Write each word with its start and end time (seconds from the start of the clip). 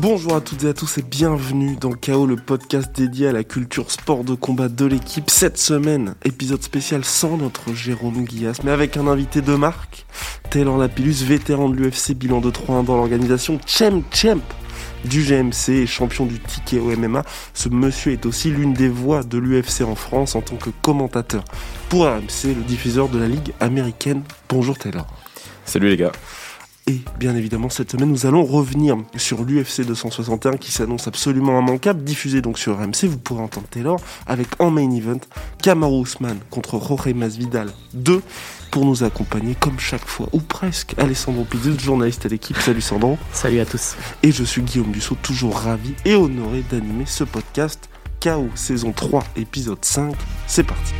Bonjour 0.00 0.36
à 0.36 0.40
toutes 0.40 0.62
et 0.62 0.68
à 0.68 0.74
tous 0.74 0.98
et 0.98 1.02
bienvenue 1.02 1.74
dans 1.74 1.90
KO, 1.90 2.24
le 2.24 2.36
podcast 2.36 2.94
dédié 2.94 3.26
à 3.26 3.32
la 3.32 3.42
culture 3.42 3.90
sport 3.90 4.22
de 4.22 4.36
combat 4.36 4.68
de 4.68 4.86
l'équipe. 4.86 5.28
Cette 5.28 5.58
semaine, 5.58 6.14
épisode 6.24 6.62
spécial 6.62 7.04
sans 7.04 7.36
notre 7.36 7.74
Jérôme 7.74 8.22
Guillas, 8.22 8.60
mais 8.62 8.70
avec 8.70 8.96
un 8.96 9.08
invité 9.08 9.40
de 9.40 9.56
marque, 9.56 10.06
Taylor 10.50 10.78
Lapillus, 10.78 11.24
vétéran 11.24 11.68
de 11.68 11.74
l'UFC, 11.74 12.12
bilan 12.14 12.40
de 12.40 12.48
3-1 12.48 12.84
dans 12.84 12.96
l'organisation, 12.96 13.58
Champ 13.66 14.04
Champ 14.12 14.38
du 15.04 15.24
GMC 15.24 15.70
et 15.70 15.86
champion 15.88 16.26
du 16.26 16.38
ticket 16.38 16.78
au 16.78 16.96
MMA. 16.96 17.24
Ce 17.52 17.68
monsieur 17.68 18.12
est 18.12 18.24
aussi 18.24 18.50
l'une 18.52 18.74
des 18.74 18.88
voix 18.88 19.24
de 19.24 19.38
l'UFC 19.38 19.82
en 19.82 19.96
France 19.96 20.36
en 20.36 20.42
tant 20.42 20.56
que 20.56 20.70
commentateur 20.80 21.42
pour 21.88 22.04
RMC, 22.04 22.54
le 22.54 22.62
diffuseur 22.62 23.08
de 23.08 23.18
la 23.18 23.26
Ligue 23.26 23.52
américaine. 23.58 24.22
Bonjour 24.48 24.78
Taylor. 24.78 25.08
Salut 25.64 25.88
les 25.88 25.96
gars. 25.96 26.12
Et 26.88 27.02
bien 27.18 27.36
évidemment, 27.36 27.68
cette 27.68 27.92
semaine, 27.92 28.08
nous 28.08 28.24
allons 28.24 28.46
revenir 28.46 28.96
sur 29.14 29.44
l'UFC 29.44 29.82
261 29.84 30.56
qui 30.56 30.72
s'annonce 30.72 31.06
absolument 31.06 31.60
immanquable, 31.60 32.02
diffusé 32.02 32.40
donc 32.40 32.58
sur 32.58 32.78
RMC. 32.78 33.04
Vous 33.04 33.18
pourrez 33.18 33.42
entendre 33.42 33.66
Taylor 33.68 34.00
avec 34.26 34.48
en 34.58 34.70
main 34.70 34.90
event 34.90 35.20
Kamaru 35.60 36.04
Usman 36.04 36.38
contre 36.48 36.80
Jorge 36.80 37.12
Masvidal 37.12 37.70
2 37.92 38.22
pour 38.70 38.86
nous 38.86 39.04
accompagner 39.04 39.54
comme 39.54 39.78
chaque 39.78 40.06
fois, 40.06 40.30
ou 40.32 40.40
presque, 40.40 40.94
Alessandro 40.96 41.44
Pizzo, 41.44 41.78
journaliste 41.78 42.24
à 42.24 42.30
l'équipe. 42.30 42.56
Salut 42.56 42.80
Sandro. 42.80 43.18
Salut 43.34 43.60
à 43.60 43.66
tous. 43.66 43.94
Et 44.22 44.32
je 44.32 44.44
suis 44.44 44.62
Guillaume 44.62 44.90
Dussault, 44.90 45.18
toujours 45.22 45.58
ravi 45.58 45.92
et 46.06 46.14
honoré 46.14 46.64
d'animer 46.70 47.04
ce 47.04 47.24
podcast 47.24 47.90
KO 48.22 48.48
saison 48.54 48.92
3 48.92 49.24
épisode 49.36 49.84
5. 49.84 50.14
C'est 50.46 50.64
parti. 50.64 50.94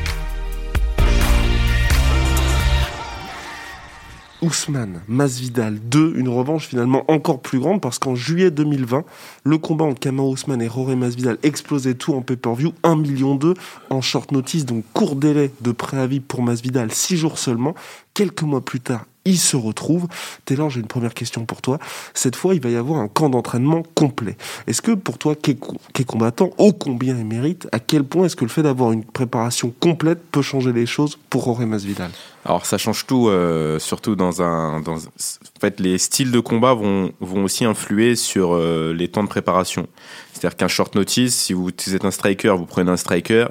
Ousmane 4.40 5.00
Masvidal 5.08 5.78
2, 5.80 6.14
une 6.16 6.28
revanche 6.28 6.68
finalement 6.68 7.04
encore 7.08 7.40
plus 7.40 7.58
grande 7.58 7.80
parce 7.80 7.98
qu'en 7.98 8.14
juillet 8.14 8.50
2020, 8.50 9.04
le 9.44 9.58
combat 9.58 9.84
entre 9.84 9.98
Kamaru 9.98 10.30
Ousmane 10.30 10.62
et 10.62 10.68
Jorge 10.68 10.94
Masvidal 10.94 11.38
explosait 11.42 11.94
tout 11.94 12.14
en 12.14 12.22
pay-per-view, 12.22 12.72
1 12.84 12.96
million 12.96 13.34
2 13.34 13.54
en 13.90 14.00
short 14.00 14.30
notice, 14.30 14.64
donc 14.64 14.84
court 14.92 15.16
délai 15.16 15.50
de 15.60 15.72
préavis 15.72 16.20
pour 16.20 16.42
Masvidal, 16.42 16.92
6 16.92 17.16
jours 17.16 17.38
seulement. 17.38 17.74
Quelques 18.14 18.42
mois 18.42 18.60
plus 18.60 18.80
tard, 18.80 19.06
il 19.28 19.38
se 19.38 19.56
retrouve. 19.56 20.08
Taylor, 20.44 20.70
j'ai 20.70 20.80
une 20.80 20.86
première 20.86 21.14
question 21.14 21.44
pour 21.44 21.62
toi. 21.62 21.78
Cette 22.14 22.36
fois, 22.36 22.54
il 22.54 22.60
va 22.60 22.70
y 22.70 22.76
avoir 22.76 23.00
un 23.00 23.08
camp 23.08 23.28
d'entraînement 23.28 23.82
complet. 23.94 24.36
Est-ce 24.66 24.82
que 24.82 24.92
pour 24.92 25.18
toi, 25.18 25.34
qui 25.34 25.52
est 25.52 26.04
combattant, 26.04 26.50
ô 26.58 26.72
combien 26.72 27.16
il 27.16 27.24
mérite, 27.24 27.68
à 27.72 27.78
quel 27.78 28.04
point 28.04 28.26
est-ce 28.26 28.36
que 28.36 28.44
le 28.44 28.50
fait 28.50 28.62
d'avoir 28.62 28.92
une 28.92 29.04
préparation 29.04 29.72
complète 29.80 30.20
peut 30.30 30.42
changer 30.42 30.72
les 30.72 30.86
choses 30.86 31.18
pour 31.30 31.44
Jorge 31.44 31.64
Masvidal? 31.64 32.10
Alors 32.44 32.64
ça 32.64 32.78
change 32.78 33.06
tout, 33.06 33.28
euh, 33.28 33.78
surtout 33.78 34.16
dans 34.16 34.40
un... 34.42 34.80
En 34.80 35.60
fait, 35.60 35.80
les 35.80 35.98
styles 35.98 36.30
de 36.30 36.40
combat 36.40 36.72
vont, 36.72 37.12
vont 37.20 37.44
aussi 37.44 37.64
influer 37.64 38.16
sur 38.16 38.54
euh, 38.54 38.94
les 38.94 39.08
temps 39.08 39.22
de 39.22 39.28
préparation. 39.28 39.86
C'est-à-dire 40.32 40.56
qu'un 40.56 40.68
short 40.68 40.94
notice, 40.94 41.34
si 41.34 41.52
vous 41.52 41.68
êtes 41.68 42.04
un 42.04 42.10
striker, 42.10 42.54
vous 42.56 42.64
prenez 42.64 42.90
un 42.90 42.96
striker, 42.96 43.48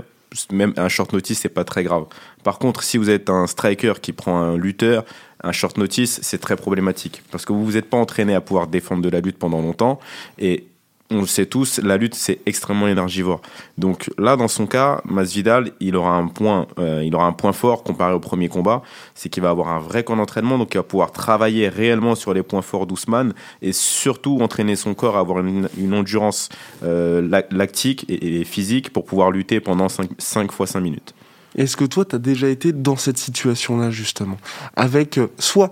même 0.51 0.73
un 0.77 0.89
short 0.89 1.13
notice, 1.13 1.39
c'est 1.39 1.49
pas 1.49 1.63
très 1.63 1.83
grave. 1.83 2.05
Par 2.43 2.59
contre, 2.59 2.83
si 2.83 2.97
vous 2.97 3.09
êtes 3.09 3.29
un 3.29 3.47
striker 3.47 3.93
qui 4.01 4.13
prend 4.13 4.39
un 4.39 4.57
lutteur, 4.57 5.05
un 5.43 5.51
short 5.51 5.77
notice, 5.77 6.19
c'est 6.23 6.39
très 6.39 6.55
problématique 6.55 7.23
parce 7.31 7.45
que 7.45 7.53
vous 7.53 7.63
vous 7.63 7.77
êtes 7.77 7.89
pas 7.89 7.97
entraîné 7.97 8.33
à 8.33 8.41
pouvoir 8.41 8.67
défendre 8.67 9.01
de 9.01 9.09
la 9.09 9.21
lutte 9.21 9.37
pendant 9.37 9.61
longtemps 9.61 9.99
et 10.39 10.67
on 11.09 11.21
le 11.21 11.27
sait 11.27 11.45
tous, 11.45 11.79
la 11.79 11.97
lutte 11.97 12.15
c'est 12.15 12.39
extrêmement 12.45 12.87
énergivore. 12.87 13.41
Donc 13.77 14.09
là, 14.17 14.35
dans 14.35 14.47
son 14.47 14.67
cas, 14.67 15.01
Masvidal, 15.05 15.71
il 15.79 15.95
aura 15.95 16.15
un 16.15 16.27
point, 16.27 16.67
euh, 16.79 17.01
il 17.05 17.15
aura 17.15 17.25
un 17.25 17.33
point 17.33 17.53
fort 17.53 17.83
comparé 17.83 18.13
au 18.13 18.19
premier 18.19 18.49
combat, 18.49 18.81
c'est 19.15 19.29
qu'il 19.29 19.43
va 19.43 19.49
avoir 19.49 19.69
un 19.69 19.79
vrai 19.79 20.03
camp 20.03 20.17
d'entraînement, 20.17 20.57
donc 20.57 20.73
il 20.73 20.77
va 20.77 20.83
pouvoir 20.83 21.11
travailler 21.11 21.69
réellement 21.69 22.15
sur 22.15 22.33
les 22.33 22.43
points 22.43 22.61
forts 22.61 22.87
d'Ousmane 22.87 23.33
et 23.61 23.71
surtout 23.71 24.39
entraîner 24.41 24.75
son 24.75 24.93
corps 24.93 25.15
à 25.15 25.19
avoir 25.19 25.39
une, 25.39 25.67
endurance 25.93 26.49
euh, 26.83 27.21
lactique 27.51 28.05
et, 28.09 28.43
physique 28.43 28.91
pour 28.91 29.05
pouvoir 29.05 29.31
lutter 29.31 29.59
pendant 29.59 29.89
5, 29.89 30.09
5 30.17 30.51
fois 30.51 30.67
5 30.67 30.81
minutes. 30.81 31.13
Est-ce 31.55 31.75
que 31.77 31.85
toi, 31.85 32.05
tu 32.05 32.15
as 32.15 32.19
déjà 32.19 32.49
été 32.49 32.71
dans 32.71 32.97
cette 32.97 33.17
situation-là, 33.17 33.89
justement? 33.89 34.37
Avec 34.75 35.17
euh, 35.17 35.27
soit 35.39 35.71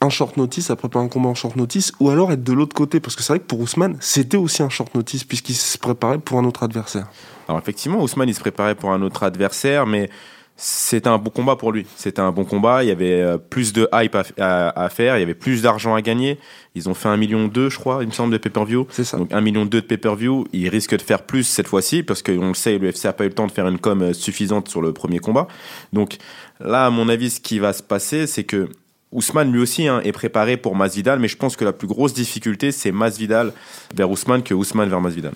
un 0.00 0.10
short 0.10 0.36
notice 0.36 0.70
après 0.70 0.88
pas 0.88 1.00
un 1.00 1.08
combat 1.08 1.28
en 1.28 1.34
short 1.34 1.56
notice, 1.56 1.92
ou 2.00 2.10
alors 2.10 2.32
être 2.32 2.44
de 2.44 2.52
l'autre 2.52 2.74
côté 2.74 3.00
Parce 3.00 3.16
que 3.16 3.22
c'est 3.22 3.32
vrai 3.32 3.40
que 3.40 3.46
pour 3.46 3.60
Ousmane, 3.60 3.96
c'était 4.00 4.36
aussi 4.36 4.62
un 4.62 4.68
short 4.68 4.94
notice, 4.94 5.24
puisqu'il 5.24 5.54
se 5.54 5.78
préparait 5.78 6.18
pour 6.18 6.38
un 6.38 6.44
autre 6.44 6.62
adversaire. 6.62 7.08
Alors 7.48 7.60
effectivement, 7.60 8.02
Ousmane, 8.02 8.28
il 8.28 8.34
se 8.34 8.40
préparait 8.40 8.74
pour 8.74 8.92
un 8.92 9.02
autre 9.02 9.22
adversaire, 9.22 9.86
mais 9.86 10.10
c'était 10.58 11.08
un 11.08 11.18
bon 11.18 11.30
combat 11.30 11.56
pour 11.56 11.70
lui. 11.70 11.86
C'était 11.96 12.20
un 12.20 12.32
bon 12.32 12.44
combat. 12.44 12.82
Il 12.82 12.88
y 12.88 12.90
avait 12.90 13.20
euh, 13.20 13.36
plus 13.36 13.74
de 13.74 13.88
hype 13.92 14.16
à, 14.38 14.88
faire. 14.88 15.18
Il 15.18 15.20
y 15.20 15.22
avait 15.22 15.34
plus 15.34 15.60
d'argent 15.60 15.94
à 15.94 16.00
gagner. 16.00 16.38
Ils 16.74 16.88
ont 16.88 16.94
fait 16.94 17.08
un 17.08 17.18
million 17.18 17.46
deux, 17.46 17.68
je 17.68 17.78
crois, 17.78 17.98
il 18.00 18.06
me 18.06 18.12
semble, 18.12 18.32
de 18.32 18.38
pay-per-view. 18.38 18.86
C'est 18.90 19.04
ça. 19.04 19.18
Donc 19.18 19.32
un 19.32 19.42
million 19.42 19.66
deux 19.66 19.82
de 19.82 19.86
pay-per-view. 19.86 20.46
Ils 20.54 20.70
risquent 20.70 20.96
de 20.96 21.02
faire 21.02 21.22
plus 21.24 21.44
cette 21.44 21.68
fois-ci 21.68 22.02
parce 22.02 22.22
qu'on 22.22 22.48
le 22.48 22.54
sait, 22.54 22.78
l'UFC 22.78 23.04
a 23.04 23.12
pas 23.12 23.24
eu 23.24 23.28
le 23.28 23.34
temps 23.34 23.46
de 23.46 23.52
faire 23.52 23.68
une 23.68 23.78
com 23.78 24.00
euh, 24.00 24.12
suffisante 24.14 24.68
sur 24.68 24.80
le 24.80 24.94
premier 24.94 25.18
combat. 25.18 25.46
Donc 25.92 26.16
là, 26.58 26.86
à 26.86 26.90
mon 26.90 27.10
avis, 27.10 27.30
ce 27.30 27.40
qui 27.40 27.58
va 27.58 27.74
se 27.74 27.82
passer, 27.82 28.26
c'est 28.26 28.44
que 28.44 28.70
Ousmane 29.16 29.50
lui 29.50 29.60
aussi 29.60 29.88
hein, 29.88 30.00
est 30.04 30.12
préparé 30.12 30.58
pour 30.58 30.76
Masvidal, 30.76 31.18
mais 31.18 31.26
je 31.26 31.38
pense 31.38 31.56
que 31.56 31.64
la 31.64 31.72
plus 31.72 31.88
grosse 31.88 32.12
difficulté, 32.12 32.70
c'est 32.70 32.92
Masvidal 32.92 33.52
vers 33.94 34.10
Ousmane 34.10 34.42
que 34.42 34.52
Ousmane 34.52 34.90
vers 34.90 35.00
Masvidal. 35.00 35.32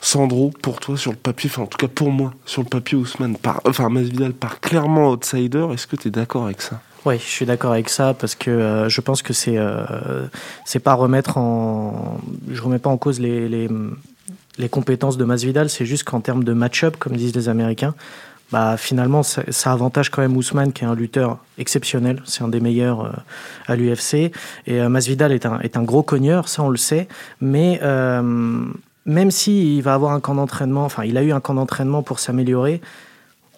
Sandro, 0.00 0.52
pour 0.60 0.80
toi 0.80 0.98
sur 0.98 1.10
le 1.10 1.16
papier, 1.16 1.48
enfin 1.50 1.62
en 1.62 1.66
tout 1.66 1.78
cas 1.78 1.88
pour 1.88 2.10
moi, 2.10 2.34
sur 2.44 2.62
le 2.62 2.68
papier, 2.68 2.98
Ousmane 2.98 3.36
par, 3.38 3.62
enfin 3.66 3.88
Masvidal 3.88 4.34
part 4.34 4.60
clairement 4.60 5.10
outsider. 5.10 5.66
Est-ce 5.72 5.86
que 5.86 5.96
tu 5.96 6.08
es 6.08 6.10
d'accord 6.10 6.44
avec 6.44 6.60
ça? 6.60 6.82
Oui, 7.06 7.18
je 7.18 7.24
suis 7.24 7.46
d'accord 7.46 7.72
avec 7.72 7.88
ça 7.88 8.12
parce 8.12 8.34
que 8.34 8.50
euh, 8.50 8.88
je 8.90 9.00
pense 9.00 9.22
que 9.22 9.32
c'est 9.32 9.56
euh, 9.56 10.26
c'est 10.66 10.78
pas 10.78 10.92
remettre 10.92 11.38
en, 11.38 12.20
je 12.50 12.60
remets 12.60 12.78
pas 12.78 12.90
en 12.90 12.98
cause 12.98 13.20
les, 13.20 13.48
les, 13.48 13.68
les 14.58 14.68
compétences 14.68 15.16
de 15.16 15.24
Masvidal, 15.24 15.70
c'est 15.70 15.86
juste 15.86 16.04
qu'en 16.04 16.20
termes 16.20 16.44
de 16.44 16.52
match-up, 16.52 16.96
comme 16.98 17.16
disent 17.16 17.34
les 17.34 17.48
Américains, 17.48 17.94
bah, 18.52 18.76
finalement, 18.76 19.22
ça, 19.22 19.72
avantage 19.72 20.10
quand 20.10 20.22
même 20.22 20.36
Ousmane, 20.36 20.72
qui 20.72 20.84
est 20.84 20.86
un 20.86 20.94
lutteur 20.94 21.38
exceptionnel. 21.58 22.22
C'est 22.24 22.42
un 22.42 22.48
des 22.48 22.60
meilleurs 22.60 23.06
euh, 23.06 23.10
à 23.66 23.76
l'UFC. 23.76 24.32
Et 24.66 24.80
Masvidal 24.88 25.32
est 25.32 25.46
un, 25.46 25.58
est 25.60 25.76
un 25.76 25.82
gros 25.82 26.02
cogneur, 26.02 26.48
ça 26.48 26.62
on 26.62 26.68
le 26.68 26.76
sait. 26.76 27.08
Mais 27.40 27.80
même 29.06 29.30
s'il 29.30 29.82
va 29.82 29.94
avoir 29.94 30.12
un 30.12 30.20
camp 30.20 30.34
d'entraînement, 30.34 30.84
enfin, 30.84 31.04
il 31.04 31.18
a 31.18 31.22
eu 31.22 31.32
un 31.32 31.40
camp 31.40 31.54
d'entraînement 31.54 32.02
pour 32.02 32.20
s'améliorer, 32.20 32.80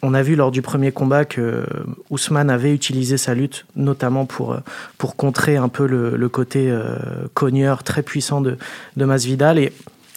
on 0.02 0.14
a 0.14 0.22
vu 0.22 0.36
lors 0.36 0.50
du 0.50 0.62
premier 0.62 0.92
combat 0.92 1.25
que 1.25 1.66
Ousmane 2.10 2.50
avait 2.50 2.72
utilisé 2.72 3.16
sa 3.16 3.34
lutte, 3.34 3.66
notamment 3.76 4.26
pour, 4.26 4.56
pour 4.98 5.16
contrer 5.16 5.56
un 5.56 5.69
peu 5.69 5.86
le, 5.86 6.28
côté 6.28 6.70
euh, 6.70 6.96
cogneur 7.34 7.82
très 7.82 8.02
puissant 8.02 8.41
de, 8.41 8.58
de 8.96 9.04
Masvidal. 9.04 9.58
Et 9.58 9.72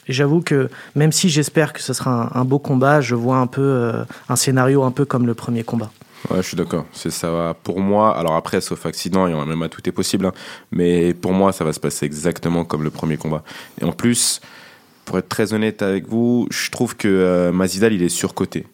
j'avoue 0.09 0.41
que 0.41 0.69
même 0.95 1.11
si 1.11 1.29
j'espère 1.29 1.73
que 1.73 1.81
ce 1.81 1.93
sera 1.93 2.37
un, 2.37 2.45
beau 2.45 2.59
combat, 2.59 3.01
je 3.01 3.15
vois 3.15 3.37
un 3.37 3.47
peu 3.47 3.61
euh, 3.61 4.03
un 4.27 4.35
scénario 4.35 4.83
un 4.83 4.91
peu 4.91 5.05
comme 5.05 5.25
le 5.25 5.33
premier 5.33 5.63
combat. 5.63 5.91
Ouais, 6.29 6.37
je 6.37 6.47
suis 6.47 6.57
d'accord. 6.57 6.85
C'est 6.91 7.11
ça. 7.11 7.55
Pour 7.63 7.79
moi, 7.79 8.17
alors 8.17 8.35
après, 8.35 8.59
sauf 8.59 8.85
accident, 8.85 9.27
et 9.27 9.45
même 9.45 9.61
à 9.61 9.69
tout 9.69 9.87
est 9.87 9.93
possible, 9.93 10.25
hein, 10.25 10.33
mais 10.71 11.13
pour 11.13 11.31
moi, 11.31 11.53
ça 11.53 11.63
va 11.63 11.71
se 11.71 11.79
passer 11.79 12.05
exactement 12.05 12.65
comme 12.65 12.83
le 12.83 12.89
premier 12.89 13.15
combat. 13.15 13.43
Et 13.81 13.85
en 13.85 13.93
plus, 13.93 14.41
pour 15.05 15.17
être 15.17 15.29
très 15.29 15.53
honnête 15.53 15.81
avec 15.81 16.07
vous, 16.07 16.47
je 16.51 16.69
trouve 16.71 16.95
que 16.95 17.07
euh, 17.07 17.51
Mazidal, 17.51 17.93
il 17.93 18.03
est 18.03 18.09
surcoté. 18.09 18.67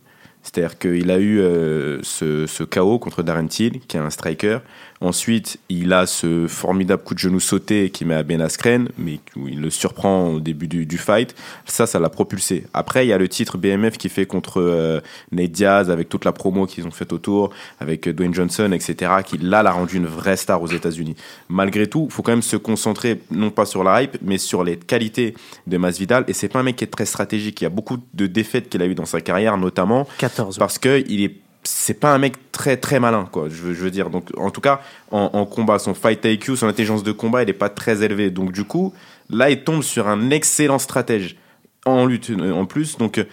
C'est-à-dire 0.44 0.78
qu'il 0.78 1.10
a 1.10 1.18
eu 1.18 1.40
euh, 1.40 2.00
ce, 2.04 2.46
ce, 2.46 2.64
KO 2.64 3.00
contre 3.00 3.24
Darren 3.24 3.48
Till, 3.48 3.80
qui 3.80 3.98
est 3.98 4.00
un 4.00 4.10
striker. 4.10 4.60
Ensuite, 5.02 5.60
il 5.70 5.92
a 5.94 6.06
ce 6.06 6.48
formidable 6.48 7.04
coup 7.04 7.14
de 7.14 7.20
genou 7.20 7.40
sauté 7.40 7.90
qui 7.90 8.06
met 8.06 8.16
à 8.16 8.24
Ben 8.24 8.42
Askren, 8.42 8.90
mais 8.98 9.20
où 9.36 9.48
il 9.48 9.60
le 9.60 9.70
surprend 9.70 10.30
au 10.30 10.40
début 10.40 10.68
du, 10.68 10.86
du 10.86 10.98
fight. 10.98 11.36
Ça, 11.66 11.86
ça 11.86 12.00
l'a 12.00 12.10
propulsé. 12.10 12.66
Après, 12.74 13.06
il 13.06 13.10
y 13.10 13.14
a 13.14 13.18
le 13.18 13.28
titre 13.28 13.58
BMF 13.58 13.98
qui 13.98 14.08
fait 14.08 14.26
contre 14.26 14.62
euh, 14.62 15.02
Nate 15.32 15.52
Diaz 15.52 15.92
avec 15.92 16.08
toute 16.08 16.24
la 16.24 16.32
promo 16.32 16.66
qu'ils 16.66 16.88
ont 16.88 16.92
faite 16.92 17.12
autour, 17.12 17.52
avec 17.80 18.08
Dwayne 18.08 18.34
Johnson, 18.34 18.72
etc., 18.72 19.12
qui 19.26 19.38
là 19.38 19.64
l'a 19.64 19.72
rendu 19.72 19.98
une 19.98 20.06
vraie 20.06 20.38
star 20.38 20.62
aux 20.62 20.68
États-Unis. 20.68 21.16
Malgré 21.50 21.88
tout, 21.88 22.08
il 22.10 22.14
faut 22.14 22.22
quand 22.22 22.32
même 22.32 22.42
se 22.42 22.58
concentrer 22.58 23.22
non 23.32 23.52
pas 23.52 23.66
sur 23.66 23.84
la 23.84 24.02
hype, 24.02 24.18
mais 24.22 24.38
sur 24.38 24.64
les 24.64 24.78
qualités 24.78 25.36
de 25.68 25.78
Masvidal. 25.78 26.24
Et 26.28 26.34
c'est 26.34 26.48
pas 26.48 26.60
un 26.60 26.64
mec 26.64 26.78
qui 26.78 26.86
est 26.86 26.88
très 26.88 27.06
stratégique. 27.06 27.62
Il 27.62 27.66
y 27.66 27.68
a 27.68 27.70
beaucoup 27.70 27.98
de 28.14 28.28
défaites 28.28 28.70
qu'il 28.70 28.82
a 28.82 28.86
eu 28.86 28.96
dans 28.96 29.06
sa 29.06 29.20
carrière, 29.22 29.58
notamment 29.58 30.08
parce 30.58 30.80
que 30.80 31.04
il 31.08 31.24
est 31.24 31.36
c'est 31.68 32.00
pas 32.00 32.14
un 32.14 32.18
mec 32.18 32.52
très 32.52 32.78
très 32.78 33.00
malin 33.00 33.28
quoi 33.32 33.48
je 33.50 33.62
veux, 33.62 33.92
dire. 33.92 34.10
Donc 34.10 34.30
en 34.38 34.52
tout 34.52 34.62
cas 34.62 34.82
en, 35.12 35.46
combat 35.46 35.80
son 35.80 35.94
fight 35.94 36.24
IQ 36.24 36.56
son 36.56 36.68
intelligence 36.68 37.04
de 37.04 37.12
combat 37.12 37.44
il 37.44 37.50
est 37.50 37.54
pas 37.54 37.70
très 37.70 38.04
élevé. 38.04 38.30
Donc 38.30 38.52
du 38.52 38.64
coup 38.64 38.94
là 39.30 39.50
il 39.50 39.64
tombe 39.64 39.84
sur 39.84 40.08
un 40.08 40.30
excellent 40.30 40.80
stratège 40.80 41.38
en 41.86 42.06
lutte 42.06 42.32
en 42.40 42.66
plus. 42.66 42.98
Donc 42.98 43.26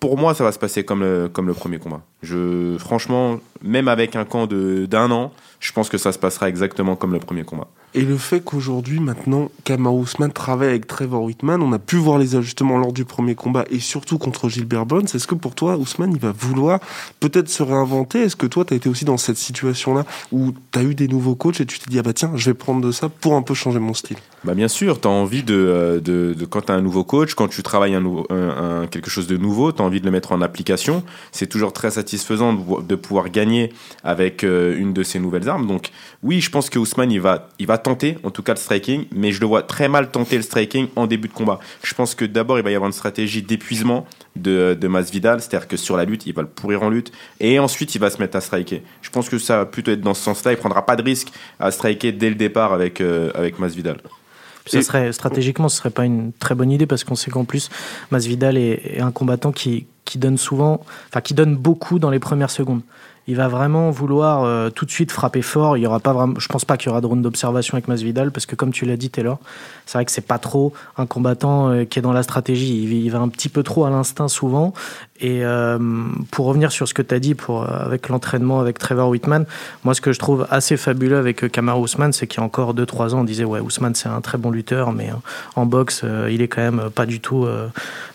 pour 0.00 0.18
moi 0.18 0.34
ça 0.34 0.44
va 0.44 0.52
se 0.52 0.58
passer 0.58 0.84
comme 0.84 1.00
le, 1.00 1.28
comme 1.28 1.46
le 1.46 1.54
premier 1.54 1.78
combat. 1.78 2.02
Je, 2.22 2.76
franchement, 2.78 3.40
même 3.62 3.88
avec 3.88 4.16
un 4.16 4.24
camp 4.24 4.46
d'un 4.46 5.10
an, 5.10 5.32
je 5.60 5.72
pense 5.72 5.88
que 5.88 5.98
ça 5.98 6.12
se 6.12 6.18
passera 6.18 6.48
exactement 6.48 6.96
comme 6.96 7.12
le 7.12 7.20
premier 7.20 7.44
combat. 7.44 7.68
Et 7.94 8.02
le 8.02 8.16
fait 8.16 8.40
qu'aujourd'hui, 8.40 9.00
maintenant, 9.00 9.50
Kamar 9.64 9.94
Ousmane 9.94 10.32
travaille 10.32 10.70
avec 10.70 10.86
Trevor 10.86 11.24
Whitman, 11.24 11.60
on 11.60 11.72
a 11.74 11.78
pu 11.78 11.96
voir 11.96 12.18
les 12.18 12.36
ajustements 12.36 12.78
lors 12.78 12.94
du 12.94 13.04
premier 13.04 13.34
combat 13.34 13.66
et 13.70 13.80
surtout 13.80 14.16
contre 14.16 14.48
Gilbert 14.48 14.86
Burns. 14.86 15.08
Est-ce 15.14 15.26
que 15.26 15.34
pour 15.34 15.54
toi, 15.54 15.76
Ousmane, 15.76 16.12
il 16.14 16.18
va 16.18 16.32
vouloir 16.32 16.80
peut-être 17.20 17.50
se 17.50 17.62
réinventer? 17.62 18.22
Est-ce 18.22 18.36
que 18.36 18.46
toi, 18.46 18.64
tu 18.64 18.72
as 18.72 18.78
été 18.78 18.88
aussi 18.88 19.04
dans 19.04 19.18
cette 19.18 19.36
situation-là 19.36 20.06
où 20.30 20.54
tu 20.72 20.78
as 20.78 20.82
eu 20.84 20.94
des 20.94 21.06
nouveaux 21.06 21.34
coachs 21.34 21.60
et 21.60 21.66
tu 21.66 21.78
t'es 21.78 21.90
dit, 21.90 21.98
ah 21.98 22.02
bah 22.02 22.14
tiens, 22.14 22.32
je 22.34 22.46
vais 22.46 22.54
prendre 22.54 22.80
de 22.80 22.92
ça 22.92 23.10
pour 23.10 23.34
un 23.34 23.42
peu 23.42 23.52
changer 23.52 23.78
mon 23.78 23.92
style? 23.92 24.16
Bah 24.44 24.54
Bien 24.54 24.68
sûr, 24.68 24.98
tu 24.98 25.06
as 25.06 25.10
envie 25.10 25.42
de, 25.42 26.00
de, 26.02 26.32
de 26.32 26.44
quand 26.46 26.62
tu 26.62 26.72
as 26.72 26.74
un 26.74 26.80
nouveau 26.80 27.04
coach, 27.04 27.34
quand 27.34 27.48
tu 27.48 27.62
travailles 27.62 27.94
un, 27.94 28.86
quelque 28.90 29.10
chose 29.10 29.26
de 29.26 29.36
nouveau, 29.36 29.70
tu 29.70 29.82
as 29.82 29.84
envie 29.84 30.00
de 30.00 30.06
le 30.06 30.12
mettre 30.12 30.32
en 30.32 30.40
application. 30.40 31.04
C'est 31.30 31.46
toujours 31.46 31.74
très 31.74 31.90
satisfaisant 31.90 32.54
de, 32.54 32.82
de 32.82 32.94
pouvoir 32.94 33.28
gagner 33.28 33.70
avec 34.02 34.44
euh, 34.44 34.76
une 34.78 34.94
de 34.94 35.02
ces 35.02 35.20
nouvelles 35.20 35.48
armes. 35.48 35.66
Donc 35.66 35.90
oui, 36.22 36.40
je 36.40 36.50
pense 36.50 36.70
que 36.70 36.78
Ousmane, 36.78 37.10
il 37.10 37.20
va, 37.20 37.48
il 37.58 37.66
va 37.66 37.78
tenter, 37.78 38.16
en 38.22 38.30
tout 38.30 38.44
cas, 38.44 38.52
le 38.52 38.58
striking, 38.58 39.06
mais 39.12 39.32
je 39.32 39.40
le 39.40 39.46
vois 39.46 39.62
très 39.62 39.88
mal 39.88 40.10
tenter 40.10 40.36
le 40.36 40.42
striking 40.42 40.86
en 40.94 41.08
début 41.08 41.26
de 41.26 41.32
combat. 41.32 41.58
Je 41.82 41.94
pense 41.94 42.14
que 42.14 42.24
d'abord, 42.24 42.58
il 42.58 42.64
va 42.64 42.70
y 42.70 42.76
avoir 42.76 42.88
une 42.88 42.94
stratégie 42.94 43.42
d'épuisement 43.42 44.06
de, 44.36 44.78
de 44.80 44.88
Masvidal, 44.88 45.40
c'est-à-dire 45.40 45.66
que 45.66 45.76
sur 45.76 45.96
la 45.96 46.04
lutte, 46.04 46.26
il 46.26 46.32
va 46.32 46.42
le 46.42 46.48
pourrir 46.48 46.84
en 46.84 46.90
lutte, 46.90 47.10
et 47.40 47.58
ensuite, 47.58 47.96
il 47.96 47.98
va 47.98 48.08
se 48.08 48.18
mettre 48.18 48.36
à 48.36 48.40
striker. 48.40 48.82
Je 49.02 49.10
pense 49.10 49.28
que 49.28 49.38
ça 49.38 49.58
va 49.58 49.66
plutôt 49.66 49.90
être 49.90 50.00
dans 50.00 50.14
ce 50.14 50.22
sens-là. 50.22 50.52
Il 50.52 50.58
prendra 50.58 50.86
pas 50.86 50.94
de 50.94 51.02
risque 51.02 51.32
à 51.58 51.72
striker 51.72 52.12
dès 52.12 52.28
le 52.28 52.36
départ 52.36 52.72
avec, 52.72 53.00
euh, 53.00 53.32
avec 53.34 53.58
Masvidal. 53.58 53.96
Ça 54.66 54.80
serait, 54.80 55.12
stratégiquement, 55.12 55.68
ce 55.68 55.78
serait 55.78 55.90
pas 55.90 56.04
une 56.04 56.32
très 56.32 56.54
bonne 56.54 56.70
idée 56.70 56.86
parce 56.86 57.02
qu'on 57.02 57.16
sait 57.16 57.32
qu'en 57.32 57.44
plus, 57.44 57.68
Masvidal 58.12 58.56
est, 58.56 58.96
est 58.96 59.00
un 59.00 59.10
combattant 59.10 59.50
qui, 59.50 59.86
qui 60.04 60.18
donne 60.18 60.38
souvent, 60.38 60.84
enfin, 61.08 61.20
qui 61.20 61.34
donne 61.34 61.56
beaucoup 61.56 61.98
dans 61.98 62.10
les 62.10 62.20
premières 62.20 62.50
secondes 62.50 62.82
il 63.28 63.36
va 63.36 63.46
vraiment 63.46 63.90
vouloir 63.90 64.42
euh, 64.42 64.70
tout 64.70 64.84
de 64.84 64.90
suite 64.90 65.12
frapper 65.12 65.42
fort. 65.42 65.76
Il 65.76 65.82
y 65.82 65.86
aura 65.86 66.00
pas 66.00 66.12
vraiment, 66.12 66.34
je 66.38 66.48
pense 66.48 66.64
pas 66.64 66.76
qu'il 66.76 66.88
y 66.88 66.90
aura 66.90 67.00
de 67.00 67.06
round 67.06 67.22
d'observation 67.22 67.74
avec 67.74 67.86
Masvidal 67.86 68.32
parce 68.32 68.46
que 68.46 68.56
comme 68.56 68.72
tu 68.72 68.84
l'as 68.84 68.96
dit 68.96 69.10
Taylor, 69.10 69.38
c'est 69.86 69.98
vrai 69.98 70.04
que 70.04 70.10
c'est 70.10 70.26
pas 70.26 70.38
trop 70.38 70.72
un 70.96 71.06
combattant 71.06 71.68
euh, 71.68 71.84
qui 71.84 72.00
est 72.00 72.02
dans 72.02 72.12
la 72.12 72.24
stratégie. 72.24 72.82
Il, 72.82 73.10
va 73.10 73.20
un 73.20 73.28
petit 73.28 73.48
peu 73.48 73.62
trop 73.62 73.84
à 73.84 73.90
l'instinct 73.90 74.26
souvent. 74.26 74.74
Et 75.20 75.44
euh, 75.44 75.78
pour 76.32 76.46
revenir 76.46 76.72
sur 76.72 76.88
ce 76.88 76.94
que 76.94 77.02
tu 77.02 77.14
as 77.14 77.20
dit 77.20 77.34
pour 77.36 77.62
avec 77.62 78.08
l'entraînement 78.08 78.58
avec 78.58 78.78
Trevor 78.78 79.08
Whitman, 79.08 79.46
moi 79.84 79.94
ce 79.94 80.00
que 80.00 80.12
je 80.12 80.18
trouve 80.18 80.48
assez 80.50 80.76
fabuleux 80.76 81.16
avec 81.16 81.50
Kamara 81.52 81.78
Ousmane, 81.78 82.12
c'est 82.12 82.26
qu'il 82.26 82.40
y 82.40 82.42
a 82.42 82.44
encore 82.44 82.74
2-3 82.74 83.14
ans, 83.14 83.20
on 83.20 83.24
disait 83.24 83.44
ouais 83.44 83.60
Ousmane 83.60 83.94
c'est 83.94 84.08
un 84.08 84.20
très 84.20 84.36
bon 84.36 84.50
lutteur, 84.50 84.92
mais 84.92 85.10
en 85.54 85.64
boxe 85.64 86.04
il 86.28 86.42
est 86.42 86.48
quand 86.48 86.62
même 86.62 86.90
pas 86.90 87.06
du 87.06 87.20
tout 87.20 87.46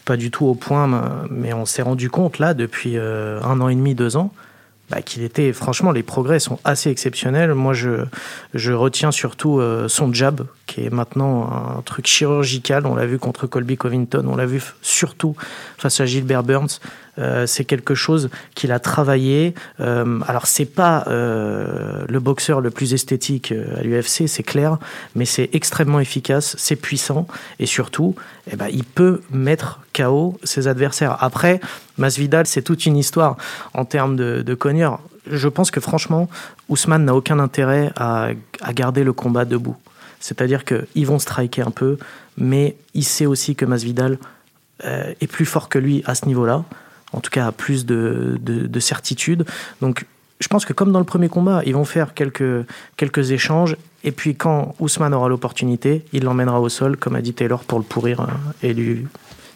pas 0.04 0.18
du 0.18 0.32
tout 0.32 0.48
au 0.48 0.54
point. 0.54 0.90
Mais 1.30 1.54
on 1.54 1.66
s'est 1.66 1.82
rendu 1.82 2.10
compte 2.10 2.40
là 2.40 2.54
depuis 2.54 2.98
un 2.98 3.62
an 3.62 3.70
et 3.70 3.76
demi, 3.76 3.96
deux 3.96 4.18
ans 4.18 4.34
bah, 4.90 5.02
qu'il 5.02 5.24
était, 5.24 5.52
franchement, 5.54 5.92
les 5.92 6.04
progrès 6.04 6.40
sont 6.40 6.60
assez 6.64 6.90
exceptionnels. 6.90 7.54
Moi, 7.54 7.74
je, 7.74 8.06
je 8.54 8.72
retiens 8.72 9.12
surtout 9.12 9.60
euh, 9.60 9.88
son 9.88 10.14
jab, 10.14 10.46
qui 10.78 10.90
maintenant 10.90 11.50
un 11.78 11.82
truc 11.82 12.08
chirurgical. 12.08 12.86
On 12.86 12.96
l'a 12.96 13.06
vu 13.06 13.18
contre 13.18 13.48
Colby 13.48 13.78
Covington, 13.78 14.26
on 14.28 14.36
l'a 14.36 14.46
vu 14.46 14.62
surtout 14.82 15.36
face 15.78 16.00
à 16.00 16.06
Gilbert 16.06 16.44
Burns. 16.44 16.80
Euh, 17.20 17.48
c'est 17.48 17.66
quelque 17.66 17.96
chose 17.96 18.30
qu'il 18.54 18.72
a 18.72 18.80
travaillé. 18.80 19.56
Euh, 19.80 20.20
alors 20.28 20.46
c'est 20.46 20.66
pas 20.66 21.06
euh, 21.08 22.06
le 22.08 22.20
boxeur 22.20 22.62
le 22.62 22.70
plus 22.70 22.94
esthétique 22.94 23.52
à 23.52 23.82
l'UFC, 23.82 24.28
c'est 24.28 24.44
clair, 24.44 24.78
mais 25.16 25.26
c'est 25.26 25.50
extrêmement 25.54 26.00
efficace, 26.00 26.56
c'est 26.60 26.76
puissant 26.76 27.28
et 27.60 27.66
surtout, 27.66 28.16
eh 28.52 28.56
ben, 28.56 28.68
il 28.72 28.84
peut 28.84 29.22
mettre 29.32 29.80
KO 29.96 30.38
ses 30.44 30.68
adversaires. 30.68 31.18
Après, 31.22 31.60
Masvidal, 31.98 32.46
c'est 32.46 32.62
toute 32.62 32.86
une 32.86 32.98
histoire 32.98 33.38
en 33.74 33.86
termes 33.86 34.16
de, 34.16 34.44
de 34.44 34.54
cogneur. 34.54 35.00
Je 35.30 35.48
pense 35.48 35.72
que 35.72 35.80
franchement, 35.80 36.30
Ousmane 36.70 37.04
n'a 37.04 37.16
aucun 37.16 37.40
intérêt 37.40 37.92
à 37.98 38.30
garder 38.74 39.04
le 39.04 39.12
combat 39.12 39.44
debout. 39.44 39.76
C'est-à-dire 40.20 40.64
qu'ils 40.66 41.06
vont 41.06 41.20
striker 41.20 41.62
un 41.62 41.72
peu, 41.72 41.98
mais 42.38 42.76
il 42.94 43.04
sait 43.04 43.26
aussi 43.26 43.56
que 43.56 43.66
Masvidal 43.66 44.18
est 44.84 45.28
plus 45.28 45.46
fort 45.46 45.70
que 45.70 45.80
lui 45.80 46.04
à 46.06 46.14
ce 46.14 46.28
niveau-là 46.28 46.64
en 47.14 47.20
tout 47.20 47.30
cas 47.30 47.48
à 47.48 47.52
plus 47.52 47.86
de, 47.86 48.38
de, 48.42 48.80
certitude. 48.80 49.46
Donc 49.82 50.06
je 50.40 50.48
pense 50.48 50.66
que 50.66 50.74
comme 50.74 50.92
dans 50.92 51.00
le 51.00 51.06
premier 51.06 51.30
combat, 51.30 51.62
ils 51.66 51.74
vont 51.74 51.86
faire 51.86 52.14
quelques, 52.14 52.66
quelques 52.96 53.32
échanges. 53.32 53.76
Et 54.04 54.12
puis 54.12 54.36
quand 54.36 54.76
Ousmane 54.80 55.14
aura 55.14 55.30
l'opportunité, 55.30 56.06
il 56.14 56.24
l'emmènera 56.24 56.62
au 56.62 56.70
sol, 56.70 56.98
comme 56.98 57.16
a 57.16 57.22
dit 57.22 57.34
Taylor, 57.34 57.64
pour 57.64 57.80
le 57.80 57.86
pourrir 57.86 58.22
hein, 58.22 58.40
et 58.62 58.74
lui 58.74 59.08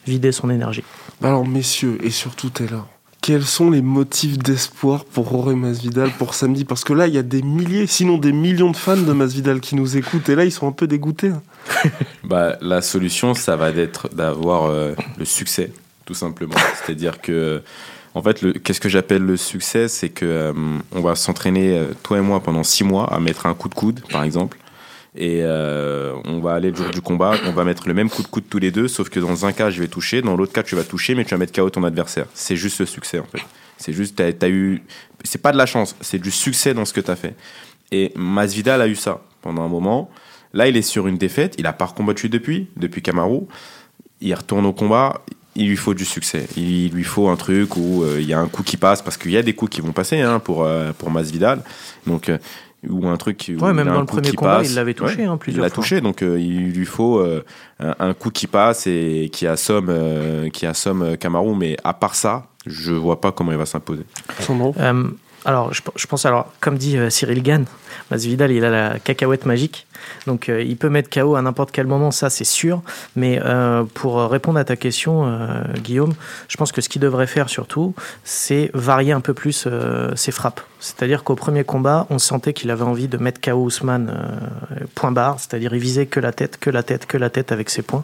vider 0.07 0.31
son 0.31 0.49
énergie. 0.49 0.83
Alors 1.21 1.47
messieurs, 1.47 1.97
et 2.03 2.09
surtout 2.09 2.49
Taylor, 2.49 2.87
quels 3.21 3.45
sont 3.45 3.69
les 3.69 3.81
motifs 3.81 4.37
d'espoir 4.37 5.05
pour 5.05 5.29
Roré 5.29 5.55
Masvidal 5.55 6.09
pour 6.17 6.33
samedi? 6.33 6.65
Parce 6.65 6.83
que 6.83 6.93
là, 6.93 7.07
il 7.07 7.13
y 7.13 7.19
a 7.19 7.23
des 7.23 7.43
milliers, 7.43 7.87
sinon 7.87 8.17
des 8.17 8.31
millions 8.31 8.71
de 8.71 8.77
fans 8.77 8.97
de 8.97 9.13
Masvidal 9.13 9.59
qui 9.59 9.75
nous 9.75 9.95
écoutent. 9.95 10.27
Et 10.29 10.35
là, 10.35 10.43
ils 10.43 10.51
sont 10.51 10.67
un 10.67 10.71
peu 10.71 10.87
dégoûtés. 10.87 11.29
Hein. 11.29 11.41
bah, 12.23 12.57
la 12.61 12.81
solution, 12.81 13.33
ça 13.33 13.55
va 13.55 13.69
être 13.69 14.09
d'avoir 14.13 14.65
euh, 14.65 14.93
le 15.17 15.25
succès 15.25 15.71
tout 16.05 16.13
simplement. 16.13 16.55
C'est-à-dire 16.83 17.21
que, 17.21 17.61
en 18.13 18.21
fait, 18.21 18.61
qu'est-ce 18.63 18.81
que 18.81 18.89
j'appelle 18.89 19.23
le 19.23 19.37
succès? 19.37 19.87
C'est 19.87 20.09
que 20.09 20.25
euh, 20.25 20.53
on 20.91 21.01
va 21.01 21.15
s'entraîner, 21.15 21.77
euh, 21.77 21.93
toi 22.03 22.17
et 22.17 22.21
moi, 22.21 22.41
pendant 22.41 22.63
six 22.63 22.83
mois 22.83 23.11
à 23.13 23.19
mettre 23.19 23.45
un 23.45 23.53
coup 23.53 23.69
de 23.69 23.75
coude, 23.75 24.01
par 24.11 24.23
exemple. 24.23 24.57
Et 25.15 25.41
euh, 25.43 26.15
on 26.25 26.39
va 26.39 26.53
aller 26.53 26.69
le 26.69 26.75
jour 26.75 26.89
du 26.89 27.01
combat, 27.01 27.33
on 27.45 27.51
va 27.51 27.65
mettre 27.65 27.87
le 27.87 27.93
même 27.93 28.09
coup 28.09 28.23
de 28.23 28.27
coude 28.27 28.45
tous 28.49 28.59
les 28.59 28.71
deux, 28.71 28.87
sauf 28.87 29.09
que 29.09 29.19
dans 29.19 29.45
un 29.45 29.51
cas, 29.51 29.69
je 29.69 29.81
vais 29.81 29.89
toucher, 29.89 30.21
dans 30.21 30.37
l'autre 30.37 30.53
cas, 30.53 30.63
tu 30.63 30.75
vas 30.75 30.83
toucher, 30.83 31.15
mais 31.15 31.25
tu 31.25 31.31
vas 31.31 31.37
mettre 31.37 31.51
KO 31.51 31.69
ton 31.69 31.83
adversaire. 31.83 32.27
C'est 32.33 32.55
juste 32.55 32.79
le 32.79 32.85
succès, 32.85 33.19
en 33.19 33.25
fait. 33.25 33.41
C'est 33.77 33.93
juste, 33.93 34.15
t'as 34.15 34.45
as 34.45 34.49
eu. 34.49 34.83
C'est 35.23 35.41
pas 35.41 35.51
de 35.51 35.57
la 35.57 35.65
chance, 35.65 35.95
c'est 36.01 36.19
du 36.19 36.31
succès 36.31 36.73
dans 36.73 36.85
ce 36.85 36.93
que 36.93 37.01
tu 37.01 37.11
as 37.11 37.15
fait. 37.15 37.35
Et 37.91 38.13
Masvidal 38.15 38.81
a 38.81 38.87
eu 38.87 38.95
ça 38.95 39.21
pendant 39.41 39.63
un 39.63 39.67
moment. 39.67 40.09
Là, 40.53 40.67
il 40.67 40.77
est 40.77 40.81
sur 40.81 41.07
une 41.07 41.17
défaite. 41.17 41.55
Il 41.57 41.65
a 41.65 41.73
pas 41.73 41.87
combattu 41.87 42.29
depuis, 42.29 42.67
depuis 42.77 43.01
Kamaru. 43.01 43.41
Il 44.21 44.33
retourne 44.33 44.65
au 44.65 44.73
combat 44.73 45.21
il 45.55 45.67
lui 45.67 45.75
faut 45.75 45.93
du 45.93 46.05
succès. 46.05 46.47
Il 46.55 46.91
lui 46.91 47.03
faut 47.03 47.27
un 47.29 47.35
truc 47.35 47.75
où 47.75 48.03
euh, 48.03 48.17
il 48.19 48.27
y 48.27 48.33
a 48.33 48.39
un 48.39 48.47
coup 48.47 48.63
qui 48.63 48.77
passe, 48.77 49.01
parce 49.01 49.17
qu'il 49.17 49.31
y 49.31 49.37
a 49.37 49.41
des 49.41 49.53
coups 49.53 49.75
qui 49.75 49.81
vont 49.81 49.91
passer 49.91 50.21
hein, 50.21 50.39
pour, 50.39 50.63
euh, 50.63 50.91
pour 50.97 51.11
Masvidal. 51.11 51.61
Donc, 52.07 52.29
euh, 52.29 52.37
ou 52.89 53.07
un 53.07 53.17
truc 53.17 53.37
qui. 53.37 53.55
Ouais, 53.55 53.73
même 53.73 53.87
dans 53.87 53.99
le 53.99 54.05
premier 54.05 54.31
combat, 54.33 54.61
il 54.63 54.75
l'avait 54.75 54.93
touché 54.93 55.25
hein, 55.25 55.37
plusieurs 55.37 55.65
Il 55.65 55.67
l'a 55.67 55.73
touché, 55.73 56.01
donc 56.01 56.21
il 56.21 56.71
lui 56.71 56.85
faut 56.85 57.23
un, 57.79 58.13
coup 58.13 58.29
qui 58.29 58.47
passe 58.47 58.87
et 58.87 59.29
qui 59.31 59.47
assomme, 59.47 60.49
qui 60.51 60.65
assomme 60.65 61.17
Kamaru. 61.17 61.55
Mais 61.55 61.77
à 61.83 61.93
part 61.93 62.15
ça, 62.15 62.47
je 62.65 62.93
vois 62.93 63.21
pas 63.21 63.31
comment 63.31 63.51
il 63.51 63.57
va 63.57 63.65
s'imposer. 63.65 64.03
Son 64.39 64.55
nom 64.55 64.73
alors, 65.45 65.73
je, 65.73 66.07
pense, 66.07 66.25
alors, 66.25 66.51
comme 66.59 66.77
dit 66.77 66.97
Cyril 67.09 67.41
Gann, 67.41 67.65
Masvidal, 68.11 68.51
il 68.51 68.63
a 68.65 68.69
la 68.69 68.99
cacahuète 68.99 69.45
magique. 69.45 69.87
Donc 70.27 70.49
euh, 70.49 70.61
il 70.61 70.77
peut 70.77 70.89
mettre 70.89 71.09
KO 71.09 71.35
à 71.35 71.41
n'importe 71.41 71.71
quel 71.71 71.87
moment, 71.87 72.11
ça 72.11 72.29
c'est 72.29 72.43
sûr. 72.43 72.81
Mais 73.15 73.39
euh, 73.43 73.83
pour 73.93 74.19
répondre 74.29 74.59
à 74.59 74.65
ta 74.65 74.75
question, 74.75 75.25
euh, 75.25 75.63
Guillaume, 75.77 76.13
je 76.47 76.57
pense 76.57 76.71
que 76.71 76.81
ce 76.81 76.89
qu'il 76.89 77.01
devrait 77.01 77.27
faire 77.27 77.49
surtout, 77.49 77.93
c'est 78.23 78.71
varier 78.73 79.11
un 79.11 79.21
peu 79.21 79.33
plus 79.33 79.67
ses 80.15 80.31
frappes. 80.31 80.61
C'est-à-dire 80.79 81.23
qu'au 81.23 81.35
premier 81.35 81.63
combat, 81.63 82.07
on 82.09 82.17
sentait 82.17 82.53
qu'il 82.53 82.71
avait 82.71 82.83
envie 82.83 83.07
de 83.07 83.17
mettre 83.17 83.39
KO 83.39 83.63
Ousmane 83.63 84.11
point 84.95 85.11
barre, 85.11 85.39
c'est-à-dire 85.39 85.73
il 85.73 85.79
visait 85.79 86.07
que 86.07 86.19
la 86.19 86.31
tête, 86.31 86.57
que 86.57 86.69
la 86.69 86.81
tête, 86.83 87.05
que 87.05 87.17
la 87.17 87.29
tête 87.29 87.51
avec 87.51 87.69
ses 87.69 87.83
points. 87.83 88.03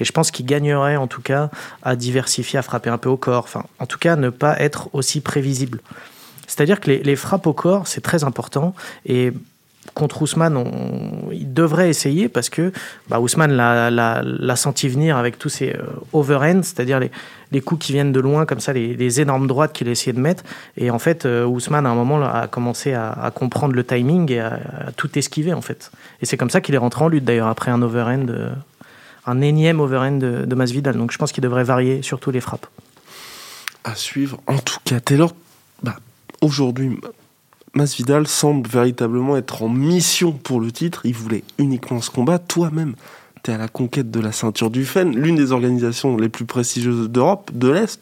Et 0.00 0.04
je 0.04 0.12
pense 0.12 0.30
qu'il 0.30 0.46
gagnerait 0.46 0.96
en 0.96 1.06
tout 1.06 1.22
cas 1.22 1.50
à 1.82 1.96
diversifier, 1.96 2.58
à 2.58 2.62
frapper 2.62 2.90
un 2.90 2.98
peu 2.98 3.08
au 3.08 3.16
corps. 3.16 3.44
Enfin, 3.44 3.64
en 3.78 3.86
tout 3.86 3.98
cas, 3.98 4.16
ne 4.16 4.28
pas 4.28 4.58
être 4.60 4.90
aussi 4.92 5.20
prévisible. 5.20 5.80
C'est-à-dire 6.50 6.80
que 6.80 6.90
les, 6.90 7.16
frappes 7.16 7.46
au 7.46 7.52
corps, 7.52 7.86
c'est 7.86 8.00
très 8.00 8.24
important. 8.24 8.74
Et 9.06 9.32
contre 9.94 10.20
Ousmane, 10.20 10.56
on, 10.56 11.30
il 11.30 11.54
devrait 11.54 11.88
essayer 11.88 12.28
parce 12.28 12.48
que 12.48 12.72
bah, 13.08 13.20
Ousmane 13.20 13.52
l'a 13.52 14.56
senti 14.56 14.88
venir 14.88 15.16
avec 15.16 15.38
tous 15.38 15.48
ses 15.48 15.70
euh, 15.70 15.82
overhands, 16.12 16.64
c'est-à-dire 16.64 16.98
les, 16.98 17.60
coups 17.60 17.86
qui 17.86 17.92
viennent 17.92 18.10
de 18.10 18.18
loin, 18.18 18.46
comme 18.46 18.58
ça, 18.58 18.72
les, 18.72 19.20
énormes 19.20 19.46
droites 19.46 19.72
qu'il 19.72 19.86
a 19.86 19.92
essayé 19.92 20.12
de 20.12 20.18
mettre. 20.18 20.42
Et 20.76 20.90
en 20.90 20.98
fait, 20.98 21.24
euh, 21.24 21.44
Ousmane, 21.44 21.86
à 21.86 21.90
un 21.90 21.94
moment, 21.94 22.20
a 22.24 22.48
commencé 22.48 22.94
à, 22.94 23.30
comprendre 23.32 23.76
le 23.76 23.84
timing 23.84 24.32
et 24.32 24.40
à, 24.40 24.58
tout 24.96 25.16
esquiver, 25.16 25.52
en 25.52 25.62
fait. 25.62 25.92
Et 26.20 26.26
c'est 26.26 26.36
comme 26.36 26.50
ça 26.50 26.60
qu'il 26.60 26.74
est 26.74 26.78
rentré 26.78 27.04
en 27.04 27.08
lutte, 27.08 27.24
d'ailleurs, 27.24 27.46
après 27.46 27.70
un 27.70 27.80
overhand, 27.80 28.28
euh, 28.28 28.50
un 29.24 29.40
énième 29.40 29.78
overhand 29.78 30.18
de, 30.18 30.44
de 30.46 30.54
Masvidal. 30.56 30.96
Donc 30.96 31.12
je 31.12 31.18
pense 31.18 31.30
qu'il 31.30 31.44
devrait 31.44 31.62
varier 31.62 32.02
surtout 32.02 32.32
les 32.32 32.40
frappes. 32.40 32.66
À 33.84 33.94
suivre. 33.94 34.40
En 34.48 34.58
tout 34.58 34.78
cas, 34.84 34.98
Taylor, 34.98 35.32
aujourd'hui, 36.40 36.98
Masvidal 37.74 38.26
semble 38.26 38.68
véritablement 38.68 39.36
être 39.36 39.62
en 39.62 39.68
mission 39.68 40.32
pour 40.32 40.60
le 40.60 40.72
titre. 40.72 41.02
Il 41.04 41.14
voulait 41.14 41.44
uniquement 41.58 42.00
ce 42.00 42.10
combat. 42.10 42.38
Toi-même, 42.38 42.94
tu 43.42 43.50
es 43.50 43.54
à 43.54 43.58
la 43.58 43.68
conquête 43.68 44.10
de 44.10 44.20
la 44.20 44.32
ceinture 44.32 44.70
du 44.70 44.84
FEN, 44.84 45.16
l'une 45.16 45.36
des 45.36 45.52
organisations 45.52 46.16
les 46.16 46.28
plus 46.28 46.44
prestigieuses 46.44 47.08
d'Europe, 47.08 47.50
de 47.54 47.68
l'Est. 47.70 48.00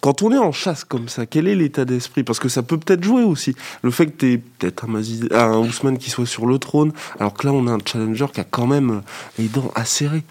Quand 0.00 0.22
on 0.22 0.32
est 0.32 0.38
en 0.38 0.52
chasse 0.52 0.84
comme 0.84 1.08
ça, 1.08 1.26
quel 1.26 1.48
est 1.48 1.54
l'état 1.54 1.84
d'esprit? 1.84 2.24
Parce 2.24 2.38
que 2.38 2.48
ça 2.48 2.62
peut 2.62 2.76
peut-être 2.76 3.04
jouer 3.04 3.22
aussi. 3.22 3.54
Le 3.82 3.90
fait 3.90 4.06
que 4.06 4.16
tu 4.18 4.32
es 4.32 4.38
peut-être 4.38 4.84
un, 4.84 4.94
un 5.38 5.58
Ousmane 5.58 5.98
qui 5.98 6.10
soit 6.10 6.26
sur 6.26 6.46
le 6.46 6.58
trône, 6.58 6.92
alors 7.18 7.34
que 7.34 7.46
là, 7.46 7.52
on 7.52 7.66
a 7.66 7.72
un 7.72 7.78
challenger 7.84 8.26
qui 8.32 8.40
a 8.40 8.44
quand 8.44 8.66
même 8.66 9.02
les 9.38 9.48
dents 9.48 9.70
acérées. 9.74 10.24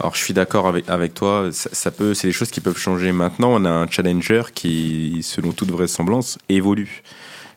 Alors 0.00 0.14
je 0.14 0.22
suis 0.22 0.34
d'accord 0.34 0.68
avec, 0.68 1.14
toi, 1.14 1.48
ça, 1.50 1.90
peut, 1.90 2.14
c'est 2.14 2.28
des 2.28 2.32
choses 2.32 2.50
qui 2.50 2.60
peuvent 2.60 2.78
changer 2.78 3.10
maintenant. 3.10 3.50
On 3.52 3.64
a 3.64 3.70
un 3.70 3.88
challenger 3.88 4.42
qui, 4.54 5.20
selon 5.22 5.50
toute 5.50 5.70
vraisemblance, 5.70 6.38
évolue. 6.48 7.02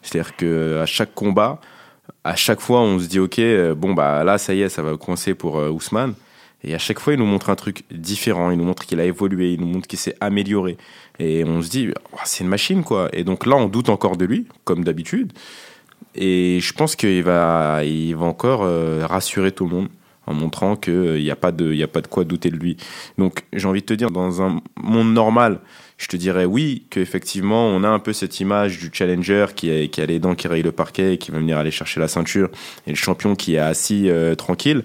C'est-à-dire 0.02 0.36
que 0.36 0.80
à 0.82 0.88
chaque 0.88 1.14
combat, 1.14 1.62
à 2.24 2.36
chaque 2.36 2.60
fois, 2.60 2.82
on 2.82 2.98
se 2.98 3.06
dit 3.06 3.20
ok, 3.20 3.38
euh, 3.40 3.76
bon 3.76 3.94
bah 3.94 4.24
là 4.24 4.40
ça 4.40 4.56
y 4.56 4.62
est, 4.62 4.70
ça 4.70 4.82
va 4.82 4.98
coincer 4.98 5.36
pour 5.36 5.60
euh, 5.60 5.70
Ousmane. 5.70 6.16
Et 6.64 6.74
à 6.74 6.80
chaque 6.80 7.00
fois, 7.00 7.14
il 7.14 7.20
nous 7.20 7.26
montre 7.26 7.50
un 7.50 7.56
truc 7.56 7.84
différent. 7.92 8.52
Il 8.52 8.58
nous 8.58 8.64
montre 8.64 8.86
qu'il 8.86 9.00
a 9.00 9.06
évolué. 9.06 9.54
Il 9.54 9.62
nous 9.62 9.68
montre 9.68 9.88
qu'il 9.88 9.98
s'est 10.00 10.16
amélioré. 10.20 10.78
Et 11.20 11.44
on 11.44 11.62
se 11.62 11.70
dit, 11.70 11.90
c'est 12.24 12.44
une 12.44 12.50
machine, 12.50 12.84
quoi. 12.84 13.10
Et 13.14 13.24
donc 13.24 13.48
là, 13.48 13.56
on 13.56 13.68
doute 13.68 13.90
encore 13.90 14.16
de 14.16 14.26
lui, 14.26 14.48
comme 14.64 14.84
d'habitude. 14.84 15.34
Et 16.14 16.60
je 16.62 16.74
pense 16.74 16.96
qu'il 16.96 17.24
va, 17.24 17.84
il 17.84 18.16
va 18.16 18.26
encore 18.26 18.62
euh, 18.64 19.06
rassurer 19.08 19.52
tout 19.52 19.66
le 19.66 19.72
monde 19.72 19.88
en 20.32 20.34
montrant 20.34 20.76
qu'il 20.76 21.22
n'y 21.22 21.32
a, 21.32 21.36
pas 21.36 21.52
de- 21.52 21.72
il 21.74 21.84
a 21.84 21.88
pas 21.88 22.02
de 22.02 22.08
quoi 22.08 22.24
douter 22.24 22.50
de 22.50 22.58
lui. 22.58 22.78
Donc 23.18 23.44
j'ai 23.54 23.68
envie 23.68 23.82
de 23.82 23.86
te 23.86 23.94
dire, 23.94 24.10
dans 24.12 24.42
un 24.42 24.62
monde 24.82 25.14
normal, 25.14 25.60
je 25.98 26.08
te 26.08 26.18
dirais 26.18 26.46
oui, 26.46 26.86
qu'effectivement, 26.90 27.68
on 27.68 27.84
a 27.84 27.88
un 27.90 28.00
peu 28.00 28.14
cette 28.14 28.40
image 28.40 28.80
du 28.80 28.90
challenger 28.92 29.46
qui 29.56 29.70
a, 29.72 29.88
qui 29.88 30.02
a 30.02 30.06
les 30.06 30.20
dents 30.20 30.34
qui 30.34 30.48
rayent 30.48 30.64
le 30.64 30.72
parquet, 30.72 31.18
qui 31.18 31.30
va 31.32 31.38
venir 31.38 31.58
aller 31.58 31.70
chercher 31.72 32.00
la 32.00 32.08
ceinture, 32.08 32.50
et 32.88 32.90
le 32.90 32.96
champion 32.96 33.36
qui 33.36 33.56
est 33.56 33.60
assis 33.60 34.10
euh, 34.10 34.34
tranquille. 34.34 34.84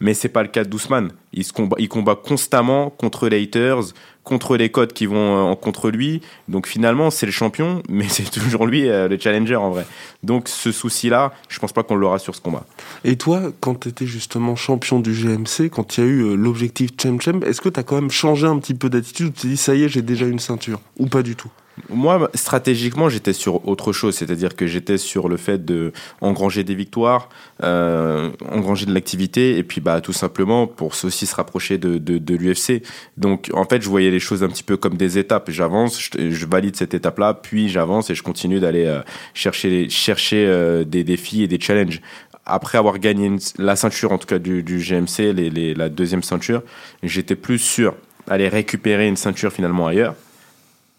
Mais 0.00 0.12
c'est 0.12 0.28
pas 0.28 0.42
le 0.42 0.48
cas 0.48 0.64
d'Ousmane. 0.64 1.12
Il, 1.32 1.44
se 1.44 1.52
combat, 1.54 1.76
il 1.78 1.88
combat 1.88 2.16
constamment 2.16 2.90
contre 2.90 3.28
les 3.28 3.42
haters, 3.42 3.94
contre 4.26 4.56
les 4.56 4.70
codes 4.70 4.92
qui 4.92 5.06
vont 5.06 5.52
euh, 5.52 5.54
contre 5.54 5.88
lui. 5.88 6.20
Donc 6.48 6.66
finalement, 6.66 7.10
c'est 7.10 7.26
le 7.26 7.32
champion, 7.32 7.82
mais 7.88 8.08
c'est 8.08 8.28
toujours 8.28 8.66
lui 8.66 8.88
euh, 8.88 9.08
le 9.08 9.18
challenger 9.18 9.56
en 9.56 9.70
vrai. 9.70 9.86
Donc 10.22 10.48
ce 10.48 10.72
souci-là, 10.72 11.32
je 11.48 11.58
pense 11.60 11.72
pas 11.72 11.84
qu'on 11.84 11.94
l'aura 11.94 12.18
sur 12.18 12.34
ce 12.34 12.40
combat. 12.40 12.66
Et 13.04 13.16
toi, 13.16 13.52
quand 13.60 13.80
tu 13.80 13.88
étais 13.88 14.06
justement 14.06 14.56
champion 14.56 14.98
du 14.98 15.12
GMC, 15.12 15.70
quand 15.70 15.96
il 15.96 16.04
y 16.04 16.06
a 16.06 16.10
eu 16.10 16.20
euh, 16.22 16.34
l'objectif 16.34 16.90
Chem 17.00 17.20
Chem, 17.20 17.42
est-ce 17.44 17.60
que 17.60 17.68
tu 17.68 17.78
as 17.80 17.84
quand 17.84 17.94
même 17.94 18.10
changé 18.10 18.46
un 18.46 18.58
petit 18.58 18.74
peu 18.74 18.90
d'attitude 18.90 19.32
tu 19.32 19.42
t'es 19.42 19.48
dit 19.48 19.56
ça 19.56 19.74
y 19.74 19.84
est, 19.84 19.88
j'ai 19.88 20.02
déjà 20.02 20.26
une 20.26 20.40
ceinture? 20.40 20.80
Ou 20.98 21.06
pas 21.06 21.22
du 21.22 21.36
tout? 21.36 21.50
Moi, 21.90 22.30
stratégiquement, 22.34 23.10
j'étais 23.10 23.34
sur 23.34 23.68
autre 23.68 23.92
chose, 23.92 24.14
c'est-à-dire 24.16 24.56
que 24.56 24.66
j'étais 24.66 24.96
sur 24.96 25.28
le 25.28 25.36
fait 25.36 25.62
de 25.64 25.92
engranger 26.22 26.64
des 26.64 26.74
victoires, 26.74 27.28
euh, 27.62 28.30
engranger 28.50 28.86
de 28.86 28.94
l'activité, 28.94 29.58
et 29.58 29.62
puis 29.62 29.82
bah 29.82 30.00
tout 30.00 30.14
simplement 30.14 30.66
pour 30.66 30.92
aussi 31.04 31.26
se 31.26 31.34
rapprocher 31.34 31.76
de, 31.76 31.98
de, 31.98 32.16
de 32.16 32.34
l'UFC. 32.34 32.82
Donc 33.18 33.50
en 33.52 33.64
fait, 33.66 33.82
je 33.82 33.88
voyais 33.90 34.10
les 34.10 34.20
choses 34.20 34.42
un 34.42 34.48
petit 34.48 34.62
peu 34.62 34.78
comme 34.78 34.96
des 34.96 35.18
étapes. 35.18 35.50
J'avance, 35.50 36.00
je, 36.18 36.46
valide 36.46 36.76
cette 36.76 36.94
étape-là, 36.94 37.34
puis 37.34 37.68
j'avance 37.68 38.08
et 38.08 38.14
je 38.14 38.22
continue 38.22 38.58
d'aller 38.58 38.86
euh, 38.86 39.00
chercher 39.34 39.90
chercher 39.90 40.46
euh, 40.46 40.82
des 40.84 41.04
défis 41.04 41.42
et 41.42 41.46
des 41.48 41.60
challenges. 41.60 42.00
Après 42.46 42.78
avoir 42.78 42.98
gagné 42.98 43.30
la 43.58 43.76
ceinture, 43.76 44.12
en 44.12 44.18
tout 44.18 44.26
cas 44.26 44.38
du, 44.38 44.62
du 44.62 44.78
GMC, 44.78 45.32
les, 45.34 45.50
les- 45.50 45.74
la 45.74 45.88
deuxième 45.90 46.22
ceinture, 46.22 46.62
j'étais 47.02 47.34
plus 47.36 47.58
sûr 47.58 47.94
d'aller 48.28 48.48
récupérer 48.48 49.06
une 49.08 49.16
ceinture 49.16 49.52
finalement 49.52 49.86
ailleurs 49.88 50.14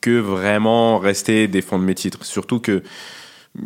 que 0.01 0.19
vraiment 0.19 0.99
rester 0.99 1.47
défendre 1.47 1.83
mes 1.83 1.95
titres. 1.95 2.25
Surtout 2.25 2.59
que 2.59 2.83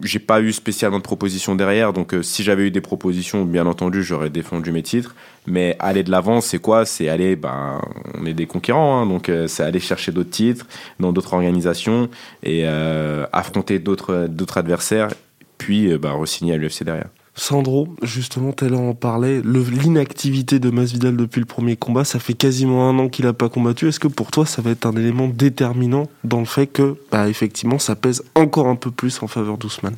j'ai 0.03 0.19
pas 0.19 0.41
eu 0.41 0.53
spécialement 0.53 0.99
de 0.99 1.03
propositions 1.03 1.55
derrière, 1.55 1.91
donc 1.93 2.13
euh, 2.13 2.23
si 2.23 2.43
j'avais 2.43 2.67
eu 2.67 2.71
des 2.71 2.81
propositions, 2.81 3.43
bien 3.43 3.65
entendu, 3.65 4.03
j'aurais 4.03 4.29
défendu 4.29 4.71
mes 4.71 4.83
titres. 4.83 5.15
Mais 5.47 5.75
aller 5.79 6.03
de 6.03 6.11
l'avant, 6.11 6.39
c'est 6.39 6.59
quoi? 6.59 6.85
C'est 6.85 7.09
aller, 7.09 7.35
ben, 7.35 7.81
on 8.17 8.25
est 8.25 8.33
des 8.33 8.45
conquérants, 8.45 9.01
hein, 9.01 9.05
donc 9.05 9.27
euh, 9.27 9.47
c'est 9.47 9.63
aller 9.63 9.79
chercher 9.79 10.11
d'autres 10.11 10.29
titres 10.29 10.65
dans 10.99 11.11
d'autres 11.11 11.33
organisations 11.33 12.09
et 12.43 12.63
euh, 12.65 13.25
affronter 13.33 13.79
d'autres 13.79 14.29
adversaires, 14.55 15.09
puis 15.57 15.97
ben, 15.97 16.11
re-signer 16.13 16.53
à 16.53 16.57
l'UFC 16.57 16.83
derrière. 16.83 17.09
Sandro, 17.33 17.87
justement, 18.03 18.51
Taylor 18.51 18.81
en 18.81 18.93
parlait, 18.93 19.41
l'inactivité 19.41 20.59
de 20.59 20.69
Masvidal 20.69 21.15
depuis 21.15 21.39
le 21.39 21.45
premier 21.45 21.77
combat, 21.77 22.03
ça 22.03 22.19
fait 22.19 22.33
quasiment 22.33 22.89
un 22.89 22.99
an 22.99 23.09
qu'il 23.09 23.25
n'a 23.25 23.33
pas 23.33 23.47
combattu. 23.47 23.87
Est-ce 23.87 23.99
que 24.01 24.09
pour 24.09 24.31
toi, 24.31 24.45
ça 24.45 24.61
va 24.61 24.71
être 24.71 24.85
un 24.85 24.95
élément 24.95 25.27
déterminant 25.27 26.07
dans 26.23 26.39
le 26.39 26.45
fait 26.45 26.67
que, 26.67 26.97
bah, 27.09 27.29
effectivement, 27.29 27.79
ça 27.79 27.95
pèse 27.95 28.23
encore 28.35 28.67
un 28.67 28.75
peu 28.75 28.91
plus 28.91 29.23
en 29.23 29.27
faveur 29.27 29.57
d'Ousmane? 29.57 29.95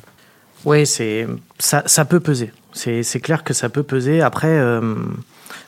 Oui, 0.64 0.86
ça, 0.86 1.82
ça 1.86 2.04
peut 2.04 2.20
peser. 2.20 2.52
C'est 2.74 3.20
clair 3.20 3.44
que 3.44 3.54
ça 3.54 3.68
peut 3.68 3.82
peser. 3.84 4.20
Après, 4.20 4.48
euh, 4.48 4.94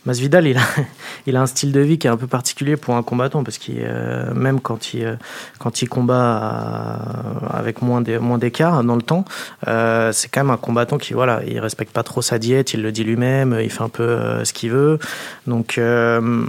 Masvidal, 0.04 0.46
il 1.26 1.36
a, 1.36 1.40
un 1.40 1.46
style 1.46 1.72
de 1.72 1.80
vie 1.80 1.98
qui 1.98 2.06
est 2.06 2.10
un 2.10 2.16
peu 2.16 2.26
particulier 2.26 2.76
pour 2.76 2.94
un 2.94 3.02
combattant 3.02 3.42
parce 3.42 3.58
qu'il 3.58 3.76
euh, 3.80 4.32
même 4.34 4.60
quand 4.60 4.94
il 4.94 5.04
euh, 5.04 5.86
combat 5.90 6.36
à- 6.36 7.58
avec 7.58 7.82
moins 7.82 8.00
d'é- 8.00 8.18
moins 8.18 8.38
d'écart 8.38 8.82
dans 8.84 8.96
le 8.96 9.02
temps, 9.02 9.24
euh, 9.66 10.12
c'est 10.12 10.28
quand 10.28 10.40
même 10.42 10.50
un 10.50 10.56
combattant 10.56 10.98
qui 10.98 11.14
voilà, 11.14 11.42
il 11.46 11.58
respecte 11.60 11.92
pas 11.92 12.02
trop 12.02 12.22
sa 12.22 12.38
diète, 12.38 12.74
il 12.74 12.82
le 12.82 12.92
dit 12.92 13.04
lui-même, 13.04 13.58
il 13.62 13.70
fait 13.70 13.82
un 13.82 13.88
peu 13.88 14.02
euh, 14.04 14.44
ce 14.44 14.52
qu'il 14.52 14.70
veut. 14.70 14.98
Donc 15.46 15.78
euh, 15.78 16.44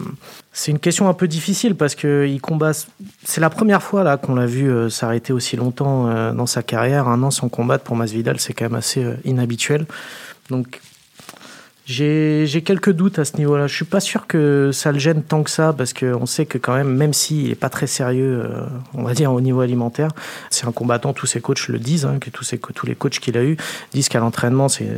c'est 0.54 0.72
une 0.72 0.80
question 0.80 1.10
un 1.10 1.14
peu 1.14 1.28
difficile 1.28 1.76
parce 1.76 1.96
que 1.96 2.26
il 2.28 2.42
combat. 2.42 2.72
C'est 3.24 3.42
la 3.42 3.50
première 3.50 3.82
fois 3.82 4.04
là 4.04 4.18
qu'on 4.18 4.36
l'a 4.36 4.46
vu 4.46 4.70
euh, 4.70 4.90
s'arrêter 4.90 5.34
aussi 5.34 5.56
longtemps 5.56 6.08
euh, 6.10 6.32
dans 6.32 6.46
sa 6.48 6.62
carrière. 6.64 7.08
Un 7.08 7.22
an 7.24 7.32
sans 7.32 7.50
combattre 7.50 7.84
pour 7.84 7.96
Masvidal, 7.96 8.40
c'est 8.40 8.54
quand 8.54 8.66
même 8.66 8.76
assez 8.76 9.04
euh, 9.04 9.16
inhabituel. 9.26 9.86
Donc 10.50 10.82
j'ai 11.88 12.62
quelques 12.66 12.92
doutes 12.92 13.18
à 13.18 13.24
ce 13.24 13.38
niveau-là. 13.38 13.68
Je 13.68 13.74
suis 13.74 13.86
pas 13.86 14.02
sûr 14.02 14.28
que 14.28 14.72
ça 14.74 14.92
le 14.92 15.00
gêne 15.00 15.24
tant 15.24 15.42
que 15.42 15.50
ça 15.50 15.72
parce 15.72 15.94
qu'on 15.94 16.26
sait 16.26 16.46
que 16.46 16.58
quand 16.58 16.76
même, 16.76 16.94
même 16.94 17.14
s'il 17.14 17.50
est 17.50 17.56
pas 17.56 17.70
très 17.70 17.88
sérieux, 17.88 18.44
euh, 18.44 18.66
on 18.94 19.04
va 19.04 19.14
dire 19.14 19.32
au 19.32 19.40
niveau 19.40 19.62
alimentaire, 19.62 20.10
c'est 20.50 20.68
un 20.68 20.74
combattant. 20.74 21.14
Tous 21.14 21.28
ses 21.28 21.40
coachs 21.40 21.70
le 21.70 21.80
disent, 21.80 22.06
hein, 22.06 22.20
que 22.20 22.30
tous 22.30 22.86
les 22.86 22.96
coachs 22.96 23.20
qu'il 23.20 23.38
a 23.38 23.44
eu 23.44 23.56
disent 23.94 24.10
qu'à 24.10 24.20
l'entraînement 24.20 24.68
c'est 24.68 24.90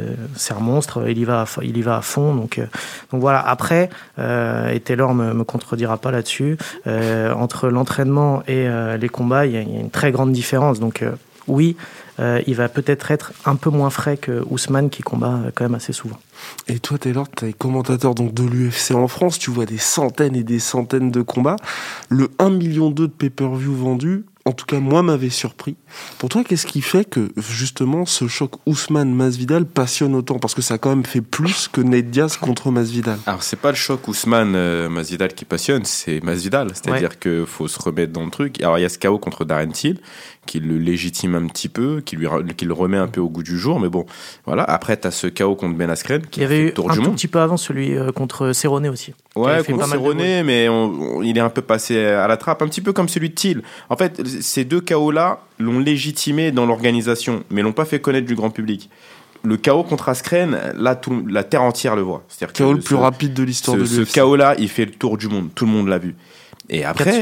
un 0.50 0.60
monstre. 0.60 1.08
Il 1.08 1.20
y 1.20 1.26
va 1.26 1.42
à, 1.42 1.46
il 1.62 1.78
y 1.78 1.82
va 1.84 1.98
à 1.98 2.02
fond. 2.02 2.34
Donc 2.34 2.58
euh, 2.58 2.66
donc 3.12 3.22
voilà. 3.22 3.40
Après, 3.40 3.92
euh, 4.18 4.70
et 4.72 4.80
Taylor 4.80 5.14
me, 5.14 5.34
me 5.36 5.44
contredira 5.44 5.98
pas 5.98 6.10
là-dessus. 6.10 6.58
entre 6.88 7.70
l'entraînement 7.70 8.42
et 8.48 8.68
les 9.00 9.10
combats, 9.10 9.46
il 9.46 9.52
y, 9.52 9.56
y 9.56 9.58
a 9.58 9.62
une 9.62 9.92
très 9.92 10.12
grande 10.12 10.32
différence. 10.32 10.80
Donc 10.80 11.04
oui, 11.50 11.76
euh, 12.20 12.42
il 12.48 12.56
va 12.56 12.68
peut-être 12.70 13.12
être 13.12 13.34
un 13.46 13.56
peu 13.56 13.70
moins 13.70 13.90
frais 13.90 14.18
que 14.18 14.44
Ousmane 14.50 14.90
qui 14.90 15.02
combat 15.02 15.40
euh, 15.46 15.52
quand 15.54 15.64
même 15.66 15.76
assez 15.76 15.94
souvent. 15.94 16.20
Et 16.68 16.80
toi, 16.80 16.98
Taylor, 16.98 17.28
tu 17.30 17.46
es 17.46 17.54
commentateur 17.54 18.16
donc, 18.16 18.34
de 18.34 18.44
l'UFC 18.44 18.92
en 18.92 19.08
France, 19.08 19.40
tu 19.40 19.52
vois 19.52 19.66
des 19.66 19.78
centaines 19.78 20.36
et 20.36 20.44
des 20.44 20.60
centaines 20.60 21.12
de 21.12 21.22
combats. 21.22 21.58
Le 22.10 22.30
1 22.40 22.50
million 22.50 22.92
de 22.92 23.08
pay-per-view 23.08 23.74
vendus, 23.74 24.26
en 24.46 24.52
tout 24.52 24.66
cas, 24.66 24.80
moi, 24.80 25.04
m'avait 25.04 25.30
surpris. 25.30 25.76
Pour 26.18 26.30
toi, 26.30 26.44
qu'est-ce 26.44 26.66
qui 26.66 26.82
fait 26.82 27.08
que, 27.08 27.32
justement, 27.38 28.06
ce 28.06 28.28
choc 28.28 28.54
Ousmane-Masvidal 28.66 29.66
passionne 29.66 30.16
autant? 30.16 30.40
Parce 30.40 30.56
que 30.56 30.62
ça 30.62 30.76
a 30.76 30.78
quand 30.78 30.90
même 30.90 31.06
fait 31.06 31.22
plus 31.22 31.68
que 31.68 31.82
Nate 31.82 32.10
Diaz 32.10 32.38
contre 32.38 32.72
Masvidal. 32.72 33.20
Alors 33.28 33.44
c'est 33.44 33.60
pas 33.60 33.70
le 33.70 33.76
choc 33.76 34.08
Ousmane 34.08 34.88
Masvidal 34.88 35.34
qui 35.34 35.46
passionne, 35.46 35.86
c'est 35.86 36.24
Masvidal. 36.24 36.72
C'est-à-dire 36.74 37.20
que 37.20 37.46
faut 37.46 37.68
se 37.68 37.80
remettre 37.80 38.12
dans 38.12 38.24
le 38.24 38.32
truc. 38.32 38.60
Alors 38.62 38.80
il 38.80 38.82
y 38.82 38.86
a 38.86 38.90
ce 38.90 38.98
KO 38.98 39.20
contre 39.20 39.46
Darren 39.46 39.72
Till 39.72 40.00
qui 40.50 40.60
le 40.60 40.80
légitime 40.80 41.36
un 41.36 41.46
petit 41.46 41.70
peu, 41.70 42.02
qui 42.04 42.16
lui 42.16 42.28
qui 42.58 42.66
le 42.66 42.74
remet 42.74 42.98
un 42.98 43.08
peu 43.08 43.22
au 43.22 43.30
goût 43.30 43.44
du 43.44 43.58
jour. 43.60 43.80
Mais 43.80 43.88
bon, 43.88 44.06
voilà. 44.46 44.64
Après 44.64 44.98
t'as 44.98 45.12
ce 45.12 45.28
KO 45.28 45.56
contre 45.56 45.76
Ben 45.78 45.90
Askren 45.92 46.22
qui 46.26 46.40
Il 46.40 46.44
y 46.44 46.46
a 46.46 46.50
fait 46.50 46.54
avait 46.56 46.64
le 46.64 46.70
eu 46.70 46.74
tour 46.74 46.90
un 46.90 46.94
du 46.94 47.00
tout 47.00 47.06
monde. 47.06 47.16
petit 47.16 47.28
peu 47.28 47.40
avant 47.40 47.56
celui 47.58 47.96
euh, 47.96 48.12
contre 48.12 48.52
Cerrone 48.52 48.88
aussi. 48.88 49.14
Ouais, 49.36 49.64
fait 49.64 49.74
contre 49.74 49.88
Cerrone, 49.88 50.44
mais 50.44 50.68
on- 50.70 51.18
on- 51.18 51.22
il 51.22 51.38
est 51.38 51.42
un 51.42 51.50
peu 51.50 51.62
passé 51.62 52.04
à 52.04 52.28
la 52.28 52.36
trappe, 52.38 52.62
un 52.64 52.68
petit 52.68 52.82
peu 52.82 52.94
comme 52.94 53.08
celui 53.10 53.30
de 53.30 53.36
Thiel. 53.36 53.62
En 53.90 53.96
fait, 53.96 54.26
ces 54.42 54.66
deux 54.66 54.82
KO-là 54.82 55.40
l'ont 55.60 55.78
légitimé 55.80 56.52
dans 56.52 56.66
l'organisation, 56.66 57.44
mais 57.52 57.62
l'ont 57.62 57.72
pas 57.74 57.86
fait 57.86 58.00
connaître 58.02 58.26
du 58.28 58.34
grand 58.36 58.50
public. 58.50 58.90
Le 59.44 59.56
KO 59.56 59.84
contre 59.84 60.10
Askren, 60.10 60.58
là, 60.76 60.96
tout, 60.96 61.24
la 61.30 61.44
terre 61.44 61.62
entière 61.62 61.96
le 61.96 62.02
voit. 62.02 62.24
C'est-à-dire 62.28 62.54
que 62.54 62.64
KO 62.64 62.74
le 62.74 62.80
plus 62.80 62.96
ce- 62.96 63.00
rapide 63.00 63.34
de 63.34 63.44
l'histoire 63.44 63.78
ce, 63.78 63.82
de 63.82 63.86
ce 63.86 64.00
l'UFC. 64.00 64.14
KO-là, 64.20 64.56
il 64.58 64.68
fait 64.68 64.86
le 64.86 64.92
tour 64.92 65.18
du 65.18 65.28
monde. 65.30 65.50
Tout 65.56 65.66
le 65.66 65.72
monde 65.72 65.88
l'a 65.88 65.98
vu. 66.00 66.16
Et 66.70 66.82
4 66.82 66.90
après, 66.90 67.22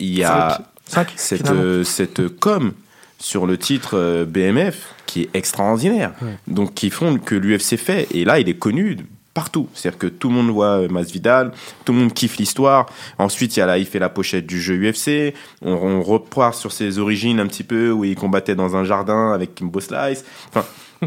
il 0.00 0.12
y 0.18 0.24
a 0.24 0.58
5 0.86 1.12
cette, 1.16 1.50
euh, 1.50 1.84
cette 1.84 2.28
com 2.28 2.72
sur 3.18 3.46
le 3.46 3.58
titre 3.58 3.94
euh, 3.94 4.24
BMF 4.24 4.94
qui 5.06 5.22
est 5.22 5.30
extraordinaire. 5.34 6.12
Donc, 6.46 6.74
qui 6.74 6.90
font 6.90 7.18
que 7.18 7.34
l'UFC 7.34 7.76
fait. 7.76 8.08
Et 8.10 8.24
là, 8.24 8.38
il 8.40 8.48
est 8.48 8.58
connu 8.58 8.98
partout. 9.34 9.68
C'est-à-dire 9.74 9.98
que 9.98 10.06
tout 10.06 10.28
le 10.28 10.34
monde 10.34 10.50
voit 10.50 10.80
euh, 10.80 10.88
Masvidal, 10.88 11.52
tout 11.84 11.92
le 11.92 11.98
monde 11.98 12.12
kiffe 12.12 12.38
l'histoire. 12.38 12.86
Ensuite, 13.18 13.56
il, 13.56 13.60
y 13.60 13.62
a 13.62 13.66
là, 13.66 13.78
il 13.78 13.86
fait 13.86 13.98
la 13.98 14.08
pochette 14.08 14.46
du 14.46 14.60
jeu 14.60 14.76
UFC. 14.78 15.34
On, 15.62 15.72
on 15.72 16.02
repart 16.02 16.54
sur 16.54 16.72
ses 16.72 16.98
origines 16.98 17.38
un 17.38 17.46
petit 17.46 17.62
peu, 17.62 17.90
où 17.90 18.04
il 18.04 18.16
combattait 18.16 18.54
dans 18.54 18.76
un 18.76 18.84
jardin 18.84 19.32
avec 19.32 19.54
Kimbo 19.54 19.80
Slice. 19.80 20.24
Enfin, 20.48 20.64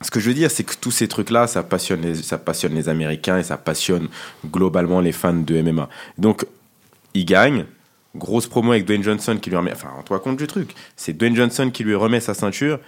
ce 0.00 0.10
que 0.10 0.18
je 0.18 0.28
veux 0.28 0.34
dire, 0.34 0.50
c'est 0.50 0.64
que 0.64 0.74
tous 0.80 0.90
ces 0.90 1.08
trucs-là, 1.08 1.46
ça 1.46 1.62
passionne, 1.62 2.00
les, 2.00 2.14
ça 2.14 2.38
passionne 2.38 2.74
les 2.74 2.88
Américains 2.88 3.38
et 3.38 3.42
ça 3.42 3.58
passionne 3.58 4.08
globalement 4.50 5.00
les 5.00 5.12
fans 5.12 5.34
de 5.34 5.60
MMA. 5.60 5.88
Donc, 6.16 6.46
il 7.14 7.24
gagne. 7.24 7.66
Grosse 8.14 8.46
promo 8.46 8.72
avec 8.72 8.84
Dwayne 8.84 9.02
Johnson 9.02 9.38
qui 9.40 9.50
lui 9.50 9.56
remet. 9.56 9.72
Enfin, 9.72 9.88
rends-toi 9.94 10.18
compte 10.20 10.36
du 10.38 10.46
truc. 10.46 10.74
C'est 10.96 11.12
Dwayne 11.16 11.36
Johnson 11.36 11.70
qui 11.72 11.84
lui 11.84 11.94
remet 11.94 12.20
sa 12.20 12.34
ceinture. 12.34 12.78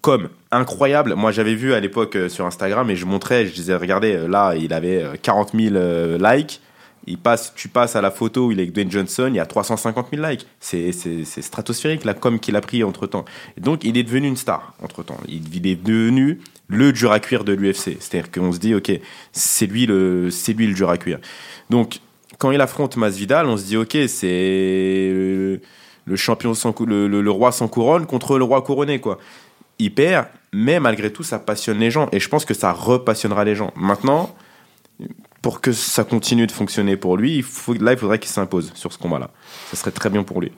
Comme 0.00 0.28
incroyable. 0.52 1.14
Moi, 1.16 1.32
j'avais 1.32 1.54
vu 1.56 1.74
à 1.74 1.80
l'époque 1.80 2.14
euh, 2.16 2.28
sur 2.28 2.46
Instagram 2.46 2.88
et 2.88 2.94
je 2.96 3.04
montrais, 3.04 3.46
je 3.46 3.52
disais, 3.54 3.74
regardez, 3.74 4.14
euh, 4.14 4.28
là, 4.28 4.54
il 4.56 4.72
avait 4.72 5.02
euh, 5.02 5.14
40 5.20 5.52
000 5.58 5.74
euh, 5.74 6.18
likes. 6.18 6.60
Il 7.06 7.18
passe, 7.18 7.52
tu 7.56 7.68
passes 7.68 7.96
à 7.96 8.00
la 8.00 8.10
photo 8.10 8.46
où 8.46 8.52
il 8.52 8.58
est 8.60 8.62
avec 8.62 8.72
Dwayne 8.74 8.90
Johnson, 8.90 9.26
il 9.28 9.34
y 9.36 9.40
a 9.40 9.46
350 9.46 10.08
000 10.14 10.24
likes. 10.26 10.46
C'est 10.60 10.92
c'est- 10.92 11.24
c'est 11.24 11.42
stratosphérique 11.42 12.04
la 12.04 12.12
com 12.14 12.38
qu'il 12.38 12.54
a 12.54 12.60
pris 12.60 12.84
entre 12.84 13.06
temps. 13.06 13.24
Et 13.56 13.60
donc 13.60 13.82
il 13.82 13.96
est 13.96 14.02
devenu 14.02 14.28
une 14.28 14.36
star 14.36 14.74
entre 14.82 15.02
temps. 15.02 15.18
Il, 15.26 15.42
il 15.56 15.66
est 15.66 15.76
devenu 15.82 16.38
le 16.68 16.92
dur 16.92 17.10
à 17.12 17.18
cuire 17.18 17.44
de 17.44 17.52
l'UFC. 17.54 17.96
C'est-à-dire 17.98 18.30
qu'on 18.30 18.52
se 18.52 18.58
dit, 18.58 18.74
ok, 18.74 18.92
c'est 19.32 19.66
lui 19.66 19.86
le, 19.86 20.30
c'est 20.30 20.52
lui 20.52 20.66
le 20.66 20.74
dur 20.74 20.90
à 20.90 20.98
cuire. 20.98 21.18
Donc 21.70 22.00
quand 22.38 22.50
il 22.52 22.60
affronte 22.60 22.96
Masvidal, 22.96 23.46
on 23.46 23.56
se 23.56 23.64
dit, 23.64 23.76
ok, 23.76 23.96
c'est 24.06 25.10
le, 25.12 25.60
le 26.08 26.16
champion 26.16 26.54
sans 26.54 26.74
le, 26.80 27.30
roi 27.30 27.52
sans 27.52 27.68
couronne 27.68 28.06
contre 28.06 28.38
le 28.38 28.44
roi 28.44 28.62
couronné 28.62 29.00
quoi. 29.00 29.18
Il 29.78 29.94
perd, 29.94 30.26
mais 30.52 30.80
malgré 30.80 31.12
tout, 31.12 31.22
ça 31.22 31.38
passionne 31.38 31.78
les 31.78 31.90
gens 31.90 32.08
et 32.10 32.18
je 32.18 32.28
pense 32.28 32.44
que 32.44 32.54
ça 32.54 32.72
repassionnera 32.72 33.44
les 33.44 33.54
gens. 33.54 33.72
Maintenant, 33.76 34.34
pour 35.42 35.60
que 35.60 35.70
ça 35.70 36.02
continue 36.02 36.46
de 36.46 36.52
fonctionner 36.52 36.96
pour 36.96 37.16
lui, 37.16 37.44
là, 37.80 37.92
il 37.92 37.98
faudrait 37.98 38.18
qu'il 38.18 38.30
s'impose 38.30 38.72
sur 38.74 38.92
ce 38.92 38.98
combat-là. 38.98 39.30
Ça 39.70 39.76
serait 39.76 39.92
très 39.92 40.10
bien 40.10 40.24
pour 40.24 40.40
lui. 40.40 40.50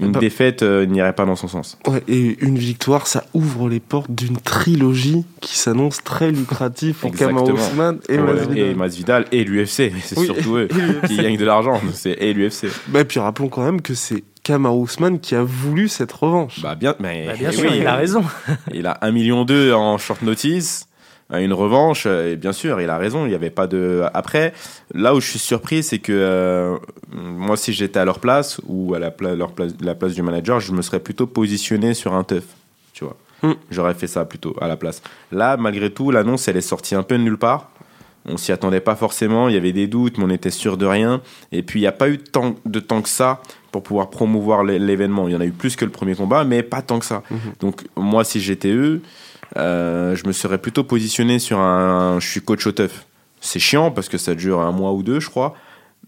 Une 0.00 0.12
Bah- 0.12 0.20
défaite 0.20 0.62
euh, 0.62 0.86
n'irait 0.86 1.12
pas 1.12 1.24
dans 1.24 1.34
son 1.34 1.48
sens. 1.48 1.76
Ouais, 1.88 2.02
et 2.06 2.36
une 2.44 2.56
victoire, 2.56 3.06
ça 3.08 3.24
ouvre 3.34 3.68
les 3.68 3.80
portes 3.80 4.10
d'une 4.10 4.36
trilogie 4.36 5.24
qui 5.40 5.58
s'annonce 5.58 6.02
très 6.04 6.30
lucrative 6.30 6.94
pour 6.94 7.10
Kama 7.10 7.40
Exactement. 7.40 7.58
Ousmane 7.68 7.98
et 8.08 8.18
Ouais, 8.18 8.22
Masvidal. 8.32 8.58
et 8.58 8.74
Masvidal 8.74 9.24
et 9.32 9.44
l'UFC, 9.44 9.92
c'est 10.02 10.18
Oui, 10.18 10.26
surtout 10.26 10.56
eux 10.56 10.68
qui 11.06 11.16
gagnent 11.16 11.36
de 11.36 11.44
l'argent. 11.44 11.80
C'est 11.94 12.12
et 12.20 12.32
l'UFC. 12.32 12.68
Bah, 12.88 13.04
puis 13.04 13.18
rappelons 13.20 13.48
quand 13.48 13.64
même 13.64 13.80
que 13.82 13.94
c'est 13.94 14.22
Kama 14.44 14.70
Ousmane 14.70 15.20
qui 15.20 15.34
a 15.34 15.42
voulu 15.42 15.88
cette 15.88 16.12
revanche. 16.12 16.60
Bah 16.62 16.74
bien, 16.74 16.94
mais 17.00 17.26
Bah, 17.26 17.32
bien 17.38 17.50
eh 17.52 17.54
sûr, 17.56 17.70
oui, 17.70 17.78
il 17.80 17.86
a 17.86 17.96
raison. 17.96 18.22
Il 18.72 18.86
a 18.86 18.98
1,2 19.02 19.12
million 19.12 19.46
en 19.74 19.98
short 19.98 20.22
notice, 20.22 20.87
une 21.30 21.52
revanche, 21.52 22.04
euh, 22.06 22.32
et 22.32 22.36
bien 22.36 22.52
sûr, 22.52 22.80
il 22.80 22.88
a 22.88 22.96
raison, 22.96 23.26
il 23.26 23.28
n'y 23.28 23.34
avait 23.34 23.50
pas 23.50 23.66
de... 23.66 24.02
Après, 24.14 24.54
là 24.94 25.14
où 25.14 25.20
je 25.20 25.28
suis 25.28 25.38
surpris, 25.38 25.82
c'est 25.82 25.98
que 25.98 26.12
euh, 26.12 26.76
moi, 27.12 27.56
si 27.56 27.72
j'étais 27.74 27.98
à 28.00 28.04
leur 28.06 28.18
place, 28.18 28.60
ou 28.66 28.94
à 28.94 28.98
la, 28.98 29.10
pla- 29.10 29.34
leur 29.34 29.52
place, 29.52 29.72
la 29.82 29.94
place 29.94 30.14
du 30.14 30.22
manager, 30.22 30.60
je 30.60 30.72
me 30.72 30.80
serais 30.80 31.00
plutôt 31.00 31.26
positionné 31.26 31.92
sur 31.92 32.14
un 32.14 32.24
teuf, 32.24 32.44
tu 32.94 33.04
vois. 33.04 33.16
Hmm. 33.42 33.52
J'aurais 33.70 33.94
fait 33.94 34.06
ça 34.06 34.24
plutôt 34.24 34.56
à 34.60 34.66
la 34.68 34.76
place. 34.76 35.02
Là, 35.30 35.56
malgré 35.58 35.90
tout, 35.90 36.10
l'annonce, 36.10 36.48
elle 36.48 36.56
est 36.56 36.60
sortie 36.62 36.94
un 36.94 37.02
peu 37.02 37.18
de 37.18 37.22
nulle 37.22 37.38
part. 37.38 37.70
On 38.24 38.36
s'y 38.36 38.50
attendait 38.50 38.80
pas 38.80 38.96
forcément, 38.96 39.48
il 39.48 39.54
y 39.54 39.56
avait 39.56 39.72
des 39.72 39.86
doutes, 39.86 40.18
mais 40.18 40.24
on 40.24 40.30
était 40.30 40.50
sûr 40.50 40.76
de 40.76 40.86
rien. 40.86 41.20
Et 41.52 41.62
puis, 41.62 41.78
il 41.78 41.82
n'y 41.82 41.86
a 41.88 41.92
pas 41.92 42.08
eu 42.08 42.18
tant, 42.18 42.56
de 42.66 42.80
temps 42.80 43.00
que 43.00 43.08
ça 43.08 43.40
pour 43.70 43.82
pouvoir 43.82 44.10
promouvoir 44.10 44.64
l'é- 44.64 44.78
l'événement. 44.78 45.28
Il 45.28 45.34
y 45.34 45.36
en 45.36 45.40
a 45.40 45.46
eu 45.46 45.52
plus 45.52 45.76
que 45.76 45.84
le 45.84 45.90
premier 45.90 46.14
combat, 46.14 46.44
mais 46.44 46.62
pas 46.62 46.82
tant 46.82 46.98
que 46.98 47.04
ça. 47.06 47.22
Mhm. 47.30 47.38
Donc, 47.60 47.84
moi, 47.96 48.24
si 48.24 48.40
j'étais 48.40 48.70
eux, 48.72 49.02
euh, 49.56 50.14
je 50.14 50.26
me 50.26 50.32
serais 50.32 50.58
plutôt 50.58 50.84
positionné 50.84 51.38
sur 51.38 51.58
un. 51.58 52.18
Je 52.20 52.28
suis 52.28 52.40
coach 52.40 52.66
au 52.66 52.72
teuf. 52.72 53.06
C'est 53.40 53.58
chiant 53.60 53.90
parce 53.90 54.08
que 54.08 54.18
ça 54.18 54.34
dure 54.34 54.60
un 54.60 54.72
mois 54.72 54.92
ou 54.92 55.02
deux, 55.02 55.20
je 55.20 55.30
crois. 55.30 55.54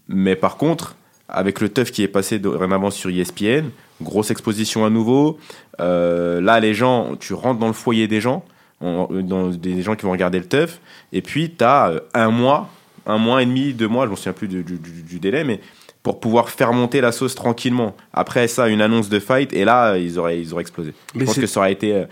Mais 0.07 0.35
par 0.35 0.57
contre, 0.57 0.95
avec 1.29 1.61
le 1.61 1.69
teuf 1.69 1.91
qui 1.91 2.03
est 2.03 2.07
passé 2.09 2.39
dorénavant 2.39 2.91
sur 2.91 3.09
ESPN, 3.09 3.69
grosse 4.01 4.31
exposition 4.31 4.85
à 4.85 4.89
nouveau. 4.89 5.39
Euh, 5.79 6.41
là, 6.41 6.59
les 6.59 6.73
gens, 6.73 7.15
tu 7.19 7.33
rentres 7.33 7.59
dans 7.59 7.67
le 7.67 7.73
foyer 7.73 8.07
des 8.07 8.19
gens, 8.19 8.43
on- 8.81 9.07
dans 9.21 9.47
des 9.49 9.81
gens 9.81 9.95
qui 9.95 10.05
vont 10.05 10.11
regarder 10.11 10.39
le 10.39 10.45
teuf. 10.45 10.79
Et 11.13 11.21
puis, 11.21 11.51
tu 11.57 11.63
as 11.63 11.93
un 12.13 12.29
mois, 12.29 12.69
un 13.05 13.17
mois 13.17 13.41
et 13.41 13.45
demi, 13.45 13.73
deux 13.73 13.87
mois, 13.87 14.03
je 14.03 14.07
ne 14.07 14.11
me 14.11 14.15
souviens 14.17 14.33
plus 14.33 14.47
du, 14.49 14.63
du- 14.63 14.77
du- 14.77 15.03
du 15.03 15.19
délai, 15.19 15.43
mais 15.43 15.61
pour 16.03 16.19
pouvoir 16.19 16.49
faire 16.49 16.73
monter 16.73 16.99
la 16.99 17.11
sauce 17.11 17.35
tranquillement. 17.35 17.95
Après 18.13 18.47
ça, 18.47 18.67
une 18.67 18.81
annonce 18.81 19.07
de 19.07 19.19
fight, 19.19 19.53
et 19.53 19.63
là, 19.65 19.97
ils 19.97 20.19
auraient, 20.19 20.39
ils 20.41 20.51
auraient 20.51 20.61
explosé. 20.63 20.93
Mais 21.15 21.21
je 21.21 21.25
pense 21.27 21.35
que 21.41 21.47
ça 21.47 21.59
aurait 21.61 21.71
été. 21.71 22.03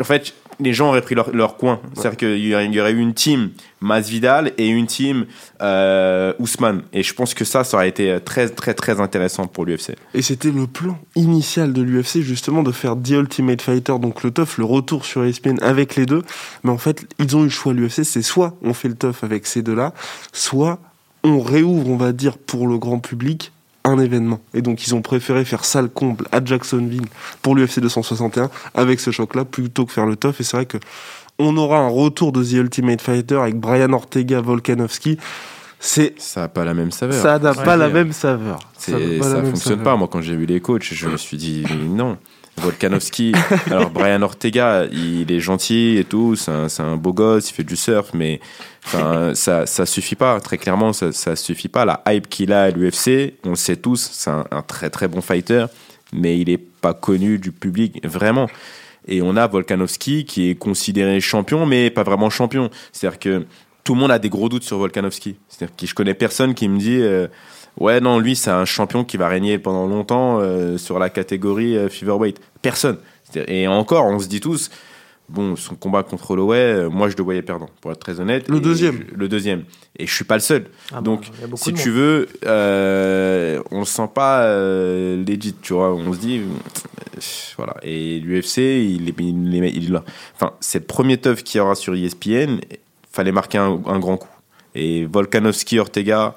En 0.00 0.04
fait, 0.04 0.34
les 0.60 0.72
gens 0.72 0.88
auraient 0.88 1.02
pris 1.02 1.14
leur, 1.14 1.34
leur 1.34 1.56
coin. 1.56 1.80
C'est-à-dire 1.94 2.16
qu'il 2.16 2.46
y 2.46 2.54
aurait, 2.54 2.92
eu 2.92 2.98
une 2.98 3.14
team 3.14 3.50
Masvidal 3.80 4.52
et 4.58 4.68
une 4.68 4.86
team 4.86 5.26
euh, 5.60 6.32
Ousmane. 6.38 6.82
Et 6.92 7.02
je 7.02 7.14
pense 7.14 7.34
que 7.34 7.44
ça, 7.44 7.64
ça 7.64 7.76
aurait 7.76 7.88
été 7.88 8.18
très, 8.24 8.48
très, 8.48 8.74
très 8.74 9.00
intéressant 9.00 9.46
pour 9.46 9.66
l'UFC. 9.66 9.96
Et 10.14 10.22
c'était 10.22 10.50
le 10.50 10.66
plan 10.66 10.98
initial 11.16 11.72
de 11.72 11.82
l'UFC, 11.82 12.20
justement, 12.20 12.62
de 12.62 12.72
faire 12.72 12.96
The 12.96 13.10
Ultimate 13.10 13.62
Fighter, 13.62 13.98
donc 14.00 14.22
le 14.22 14.30
TUF, 14.30 14.58
le 14.58 14.64
retour 14.64 15.04
sur 15.04 15.24
ESPN 15.24 15.58
avec 15.62 15.96
les 15.96 16.06
deux. 16.06 16.22
Mais 16.62 16.70
en 16.70 16.78
fait, 16.78 17.06
ils 17.18 17.36
ont 17.36 17.40
eu 17.40 17.44
le 17.44 17.50
choix, 17.50 17.72
l'UFC, 17.72 18.04
c'est 18.04 18.22
soit 18.22 18.56
on 18.62 18.74
fait 18.74 18.88
le 18.88 18.96
TUF 18.96 19.24
avec 19.24 19.46
ces 19.46 19.62
deux-là, 19.62 19.92
soit 20.32 20.78
on 21.22 21.40
réouvre, 21.40 21.88
on 21.88 21.96
va 21.96 22.12
dire, 22.12 22.38
pour 22.38 22.68
le 22.68 22.78
grand 22.78 22.98
public, 22.98 23.52
un 23.84 23.98
événement. 23.98 24.40
Et 24.54 24.62
donc, 24.62 24.86
ils 24.86 24.94
ont 24.94 25.02
préféré 25.02 25.44
faire 25.44 25.64
salle 25.64 25.88
comble 25.90 26.26
à 26.32 26.42
Jacksonville 26.44 27.06
pour 27.42 27.54
l'UFC 27.54 27.80
261 27.80 28.50
avec 28.74 28.98
ce 29.00 29.10
choc-là, 29.10 29.44
plutôt 29.44 29.84
que 29.86 29.92
faire 29.92 30.06
le 30.06 30.16
TUF. 30.16 30.40
Et 30.40 30.44
c'est 30.44 30.56
vrai 30.56 30.66
que 30.66 30.78
on 31.38 31.56
aura 31.56 31.78
un 31.78 31.88
retour 31.88 32.32
de 32.32 32.42
The 32.44 32.52
Ultimate 32.52 33.00
Fighter 33.00 33.36
avec 33.36 33.56
Brian 33.58 33.92
Ortega, 33.92 34.40
Volkanovski. 34.40 35.18
C'est, 35.80 36.14
Ça 36.18 36.42
n'a 36.42 36.48
pas 36.48 36.64
la 36.64 36.72
même 36.72 36.92
saveur. 36.92 37.20
ça 37.20 37.38
n'a 37.38 37.50
Ouais, 37.52 37.64
pas 37.64 37.76
la 37.76 37.88
même 37.88 38.12
saveur. 38.12 38.58
N'a 38.88 38.96
pas 38.96 39.00
la 39.02 39.22
ça 39.22 39.34
même 39.42 39.44
fonctionne 39.50 39.60
saveur. 39.78 39.84
pas. 39.84 39.96
Moi, 39.96 40.08
quand 40.10 40.22
j'ai 40.22 40.36
vu 40.36 40.46
les 40.46 40.60
coachs, 40.60 40.82
je 40.94 41.08
me 41.08 41.16
suis 41.18 41.36
dit 41.36 41.64
non. 41.86 42.16
Volkanovski, 42.56 43.32
alors 43.70 43.90
Brian 43.90 44.22
Ortega, 44.22 44.84
il 44.92 45.30
est 45.30 45.40
gentil 45.40 45.96
et 45.98 46.04
tout, 46.04 46.36
c'est 46.36 46.80
un, 46.80 46.96
beau 46.96 47.12
gosse, 47.12 47.50
il 47.50 47.54
fait 47.54 47.64
du 47.64 47.76
surf, 47.76 48.10
mais 48.14 48.40
ça, 48.84 49.66
ça 49.66 49.86
suffit 49.86 50.14
pas. 50.14 50.40
Très 50.40 50.58
clairement, 50.58 50.92
ça, 50.92 51.12
ça 51.12 51.36
suffit 51.36 51.68
pas. 51.68 51.84
La 51.84 52.02
hype 52.06 52.28
qu'il 52.28 52.52
a 52.52 52.64
à 52.64 52.70
l'UFC, 52.70 53.34
on 53.44 53.50
le 53.50 53.56
sait 53.56 53.76
tous, 53.76 54.10
c'est 54.12 54.30
un, 54.30 54.44
un 54.50 54.62
très 54.62 54.90
très 54.90 55.08
bon 55.08 55.20
fighter, 55.20 55.66
mais 56.12 56.38
il 56.38 56.48
est 56.48 56.58
pas 56.58 56.94
connu 56.94 57.38
du 57.38 57.52
public 57.52 58.06
vraiment. 58.06 58.48
Et 59.06 59.22
on 59.22 59.36
a 59.36 59.46
Volkanovski 59.46 60.24
qui 60.24 60.50
est 60.50 60.54
considéré 60.54 61.20
champion, 61.20 61.66
mais 61.66 61.90
pas 61.90 62.02
vraiment 62.02 62.30
champion. 62.30 62.70
C'est-à-dire 62.92 63.18
que 63.18 63.46
tout 63.84 63.94
le 63.94 64.00
monde 64.00 64.10
a 64.10 64.18
des 64.18 64.30
gros 64.30 64.48
doutes 64.48 64.64
sur 64.64 64.78
Volkanovski. 64.78 65.36
C'est-à-dire 65.48 65.76
que 65.76 65.86
je 65.86 65.94
connais 65.94 66.14
personne 66.14 66.54
qui 66.54 66.68
me 66.68 66.78
dit 66.78 67.00
euh, 67.00 67.28
ouais 67.78 68.00
non 68.00 68.18
lui 68.18 68.36
c'est 68.36 68.50
un 68.50 68.64
champion 68.64 69.04
qui 69.04 69.16
va 69.16 69.28
régner 69.28 69.58
pendant 69.58 69.86
longtemps 69.86 70.38
euh, 70.40 70.78
sur 70.78 70.98
la 70.98 71.10
catégorie 71.10 71.76
euh, 71.76 71.88
featherweight. 71.88 72.40
Personne. 72.62 72.98
Et 73.48 73.66
encore 73.68 74.06
on 74.06 74.18
se 74.18 74.28
dit 74.28 74.40
tous 74.40 74.70
bon 75.30 75.56
son 75.56 75.74
combat 75.74 76.02
contre 76.02 76.30
Holloway, 76.32 76.58
euh, 76.58 76.90
moi 76.90 77.08
je 77.08 77.16
le 77.16 77.24
voyais 77.24 77.40
perdant 77.42 77.70
pour 77.80 77.90
être 77.92 77.98
très 77.98 78.20
honnête. 78.20 78.46
Le 78.48 78.58
Et 78.58 78.60
deuxième. 78.60 79.04
je- 79.10 79.14
le 79.16 79.26
deuxième. 79.28 79.64
Et 79.98 80.06
je 80.06 80.14
suis 80.14 80.24
pas 80.24 80.34
le 80.34 80.40
seul. 80.40 80.66
Ah 80.90 80.96
bah, 80.96 81.00
Donc, 81.00 81.24
si 81.54 81.72
tu 81.72 81.90
veux, 81.90 82.28
euh, 82.44 83.62
on 83.70 83.78
le 83.80 83.84
sent 83.86 84.08
pas 84.14 84.46
legit, 84.54 85.54
tu 85.62 85.72
vois. 85.72 85.94
On 85.94 86.12
se 86.12 86.18
dit, 86.18 86.42
voilà. 87.56 87.74
Et 87.82 88.20
l'UFC, 88.20 88.58
il 88.58 89.08
est, 89.08 89.14
il 89.20 89.64
est- 89.64 89.70
il 89.70 89.86
est 89.86 89.92
là. 89.92 90.04
Enfin, 90.34 90.52
c'est 90.60 90.80
le 90.80 90.84
premier 90.84 91.16
teuf 91.16 91.42
qu'il 91.42 91.58
y 91.58 91.60
aura 91.62 91.74
sur 91.74 91.94
ESPN. 91.94 92.60
Fallait 93.10 93.32
marquer 93.32 93.58
un, 93.58 93.80
un 93.86 93.98
grand 93.98 94.16
coup. 94.16 94.28
Et 94.74 95.04
Volkanovski, 95.06 95.78
Ortega, 95.78 96.34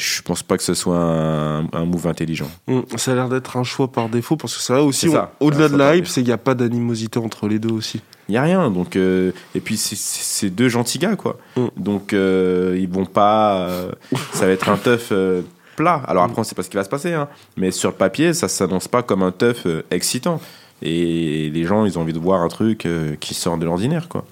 je 0.00 0.22
pense 0.22 0.42
pas 0.42 0.56
que 0.56 0.62
ce 0.62 0.72
soit 0.74 0.96
un, 0.96 1.66
un 1.72 1.84
move 1.84 2.06
intelligent. 2.06 2.50
Mm, 2.66 2.80
Ça 2.96 3.12
a 3.12 3.14
l'air 3.14 3.28
d'être 3.28 3.56
un 3.56 3.64
choix 3.64 3.92
par 3.92 4.08
défaut 4.08 4.36
parce 4.36 4.56
que 4.56 4.62
ça 4.62 4.74
va 4.74 4.82
aussi, 4.82 5.08
au-delà 5.40 5.68
de 5.68 5.76
la 5.76 5.96
hype, 5.96 6.06
c'est 6.06 6.20
qu'il 6.22 6.28
n'y 6.28 6.32
a 6.32 6.38
pas 6.38 6.54
d'animosité 6.54 7.18
entre 7.18 7.46
les 7.48 7.58
deux 7.58 7.70
aussi. 7.72 8.00
Il 8.28 8.34
y 8.34 8.38
a 8.38 8.42
rien. 8.42 8.70
Donc, 8.70 8.96
euh, 8.96 9.32
et 9.54 9.60
puis 9.60 9.76
c'est- 9.76 10.48
deux 10.50 10.68
gentils 10.68 10.98
gars, 10.98 11.16
quoi. 11.16 11.36
Mm. 11.56 11.66
Donc 11.76 12.12
euh, 12.12 12.76
ils 12.80 12.88
vont 12.88 13.04
pas. 13.06 13.58
euh, 13.68 13.90
ça 14.32 14.46
va 14.46 14.52
être 14.52 14.68
un 14.70 14.76
teuf 14.76 15.08
euh, 15.12 15.42
plat. 15.76 16.02
Alors 16.06 16.24
après, 16.24 16.40
on 16.40 16.44
sait 16.44 16.54
pas 16.54 16.62
ce 16.62 16.70
qui 16.70 16.76
va 16.76 16.84
se 16.84 16.88
passer, 16.88 17.12
hein. 17.12 17.28
mais 17.56 17.70
sur 17.70 17.90
le 17.90 17.96
papier, 17.96 18.32
ça 18.32 18.48
s'annonce 18.48 18.88
pas 18.88 19.02
comme 19.02 19.22
un 19.22 19.32
teuf 19.32 19.66
excitant. 19.90 20.40
Et 20.82 21.50
les 21.52 21.64
gens, 21.64 21.84
ils 21.84 21.98
ont 21.98 22.02
envie 22.02 22.14
de 22.14 22.18
voir 22.18 22.40
un 22.40 22.48
truc 22.48 22.88
qui 23.20 23.34
sort 23.34 23.58
de 23.58 23.66
l'ordinaire, 23.66 24.08
quoi. 24.08 24.24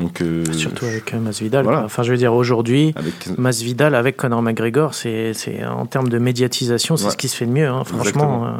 Donc 0.00 0.20
euh, 0.22 0.44
Surtout 0.52 0.86
avec 0.86 1.12
euh, 1.14 1.18
Masvidal. 1.20 1.62
Voilà. 1.64 1.84
Enfin, 1.84 2.02
je 2.02 2.10
veux 2.10 2.16
dire, 2.16 2.32
aujourd'hui, 2.34 2.92
avec 2.96 3.36
Masvidal 3.38 3.94
avec 3.94 4.16
Conor 4.16 4.40
McGregor, 4.42 4.94
c'est, 4.94 5.34
c'est 5.34 5.64
en 5.64 5.86
termes 5.86 6.08
de 6.08 6.18
médiatisation, 6.18 6.96
c'est 6.96 7.04
Ouais. 7.06 7.10
ce 7.10 7.16
qui 7.16 7.28
se 7.28 7.36
fait 7.36 7.46
de 7.46 7.52
mieux. 7.52 7.68
hein. 7.68 7.84
Franchement, 7.84 8.46
euh, 8.46 8.50